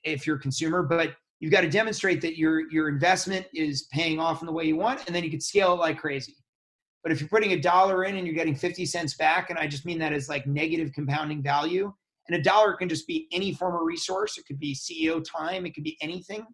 if 0.03 0.25
you're 0.25 0.37
a 0.37 0.39
consumer, 0.39 0.83
but 0.83 1.15
you've 1.39 1.51
got 1.51 1.61
to 1.61 1.69
demonstrate 1.69 2.21
that 2.21 2.37
your 2.37 2.69
your 2.71 2.89
investment 2.89 3.45
is 3.53 3.83
paying 3.91 4.19
off 4.19 4.41
in 4.41 4.45
the 4.45 4.51
way 4.51 4.65
you 4.65 4.75
want, 4.75 5.05
and 5.07 5.15
then 5.15 5.23
you 5.23 5.31
could 5.31 5.43
scale 5.43 5.73
it 5.73 5.79
like 5.79 5.99
crazy. 5.99 6.35
But 7.03 7.11
if 7.11 7.21
you're 7.21 7.29
putting 7.29 7.53
a 7.53 7.59
dollar 7.59 8.03
in 8.03 8.17
and 8.17 8.25
you're 8.25 8.35
getting 8.35 8.55
50 8.55 8.85
cents 8.85 9.15
back, 9.15 9.49
and 9.49 9.57
I 9.57 9.67
just 9.67 9.85
mean 9.85 9.99
that 9.99 10.13
as 10.13 10.27
like 10.27 10.45
negative 10.45 10.91
compounding 10.93 11.41
value, 11.41 11.93
and 12.27 12.37
a 12.37 12.41
dollar 12.41 12.73
can 12.73 12.89
just 12.89 13.07
be 13.07 13.27
any 13.31 13.53
form 13.53 13.75
of 13.75 13.81
resource. 13.81 14.37
It 14.37 14.45
could 14.45 14.59
be 14.59 14.75
CEO 14.75 15.23
time, 15.23 15.65
it 15.65 15.73
could 15.73 15.83
be 15.83 15.97
anything. 16.01 16.45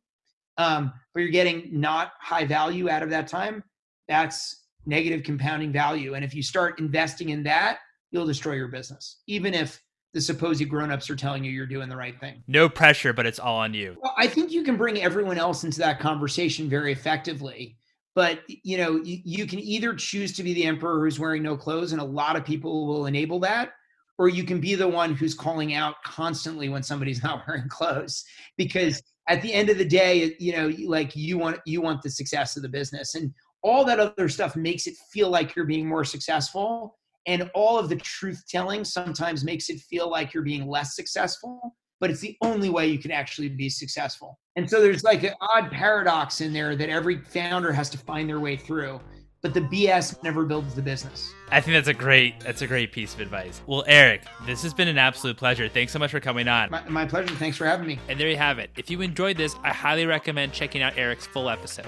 Um, 0.58 0.94
but 1.14 1.22
you're 1.22 1.32
getting 1.32 1.70
not 1.72 2.12
high 2.22 2.46
value 2.46 2.90
out 2.90 3.02
of 3.02 3.10
that 3.10 3.28
time 3.28 3.64
that's 4.08 4.66
negative 4.86 5.24
compounding 5.24 5.72
value. 5.72 6.14
And 6.16 6.26
if 6.26 6.34
you 6.34 6.44
start 6.44 6.80
investing 6.80 7.30
in 7.30 7.44
that, 7.44 7.80
you'll 8.12 8.26
destroy 8.26 8.54
your 8.54 8.68
business, 8.68 9.22
even 9.28 9.54
if 9.54 9.82
the 10.14 10.22
supposed 10.22 10.68
grown-ups 10.70 11.10
are 11.10 11.16
telling 11.16 11.44
you 11.44 11.52
you're 11.52 11.66
doing 11.66 11.90
the 11.90 11.98
right 11.98 12.20
thing. 12.20 12.44
No 12.48 12.70
pressure, 12.70 13.14
but 13.14 13.26
it's 13.26 13.40
all 13.40 13.58
on 13.58 13.74
you. 13.74 13.98
Well, 14.02 14.14
I 14.18 14.28
think 14.28 14.52
you 14.52 14.64
can 14.64 14.78
bring 14.78 15.02
everyone 15.02 15.38
else 15.38 15.64
into 15.64 15.80
that 15.80 16.00
conversation 16.00 16.70
very 16.70 16.92
effectively. 16.92 17.78
But 18.16 18.42
you 18.48 18.78
know, 18.78 18.98
you, 18.98 19.20
you 19.24 19.48
can 19.48 19.60
either 19.60 19.94
choose 19.96 20.34
to 20.34 20.44
be 20.44 20.54
the 20.54 20.66
emperor 20.66 21.04
who's 21.04 21.20
wearing 21.20 21.42
no 21.42 21.58
clothes, 21.58 21.94
and 21.94 22.02
a 22.02 22.06
lot 22.06 22.36
of 22.36 22.46
people 22.46 22.86
will 22.86 23.08
enable 23.08 23.40
that, 23.40 23.72
or 24.20 24.30
you 24.30 24.44
can 24.44 24.62
be 24.62 24.76
the 24.76 24.88
one 24.88 25.16
who's 25.16 25.34
calling 25.34 25.74
out 25.74 25.96
constantly 26.06 26.70
when 26.70 26.84
somebody's 26.84 27.24
not 27.24 27.44
wearing 27.48 27.68
clothes. 27.68 28.24
Because 28.56 29.02
at 29.28 29.42
the 29.42 29.52
end 29.52 29.70
of 29.70 29.80
the 29.80 29.86
day, 29.86 30.36
you 30.38 30.54
know, 30.54 30.72
like 30.86 31.16
you 31.16 31.40
want 31.40 31.60
you 31.66 31.82
want 31.82 32.04
the 32.04 32.10
success 32.10 32.56
of 32.56 32.62
the 32.62 32.70
business. 32.70 33.16
And 33.16 33.34
all 33.64 33.86
that 33.86 34.00
other 34.00 34.30
stuff 34.30 34.56
makes 34.56 34.86
it 34.86 34.96
feel 35.12 35.30
like 35.30 35.56
you're 35.56 35.66
being 35.66 35.88
more 35.88 36.04
successful 36.04 36.98
and 37.26 37.50
all 37.54 37.78
of 37.78 37.90
the 37.90 37.96
truth 37.96 38.44
telling 38.48 38.84
sometimes 38.84 39.44
makes 39.44 39.70
it 39.70 39.80
feel 39.82 40.10
like 40.10 40.34
you're 40.34 40.44
being 40.44 40.68
less 40.68 40.96
successful 40.96 41.76
but 42.04 42.10
it's 42.10 42.20
the 42.20 42.36
only 42.42 42.70
way 42.70 42.86
you 42.86 43.00
can 43.00 43.12
actually 43.12 43.48
be 43.48 43.70
successful. 43.70 44.38
And 44.58 44.70
so 44.70 44.82
there's 44.82 45.06
like 45.06 45.24
an 45.24 45.36
odd 45.40 45.72
paradox 45.72 46.42
in 46.42 46.52
there 46.52 46.76
that 46.76 46.90
every 46.90 47.20
founder 47.20 47.72
has 47.72 47.90
to 47.92 47.98
find 47.98 48.28
their 48.28 48.42
way 48.42 48.58
through 48.58 49.00
but 49.42 49.54
the 49.54 49.62
bs 49.62 50.24
never 50.24 50.46
builds 50.46 50.74
the 50.74 50.82
business. 50.82 51.34
I 51.52 51.62
think 51.62 51.76
that's 51.76 51.90
a 51.90 51.94
great 51.94 52.40
that's 52.40 52.62
a 52.62 52.68
great 52.68 52.92
piece 52.92 53.14
of 53.14 53.20
advice. 53.20 53.62
Well 53.68 53.84
eric 53.88 54.24
this 54.46 54.64
has 54.64 54.74
been 54.74 54.88
an 54.88 54.98
absolute 54.98 55.38
pleasure. 55.38 55.70
Thanks 55.70 55.92
so 55.92 56.00
much 56.00 56.12
for 56.12 56.20
coming 56.20 56.48
on. 56.48 56.72
My, 56.72 56.90
my 56.90 57.06
pleasure. 57.06 57.36
Thanks 57.36 57.58
for 57.58 57.66
having 57.66 57.86
me. 57.86 58.00
And 58.10 58.20
there 58.20 58.30
you 58.30 58.38
have 58.38 58.58
it. 58.58 58.72
If 58.78 58.90
you 58.90 59.02
enjoyed 59.02 59.38
this 59.38 59.56
i 59.64 59.72
highly 59.72 60.06
recommend 60.06 60.54
checking 60.54 60.82
out 60.82 60.98
eric's 60.98 61.28
full 61.28 61.50
episode 61.50 61.86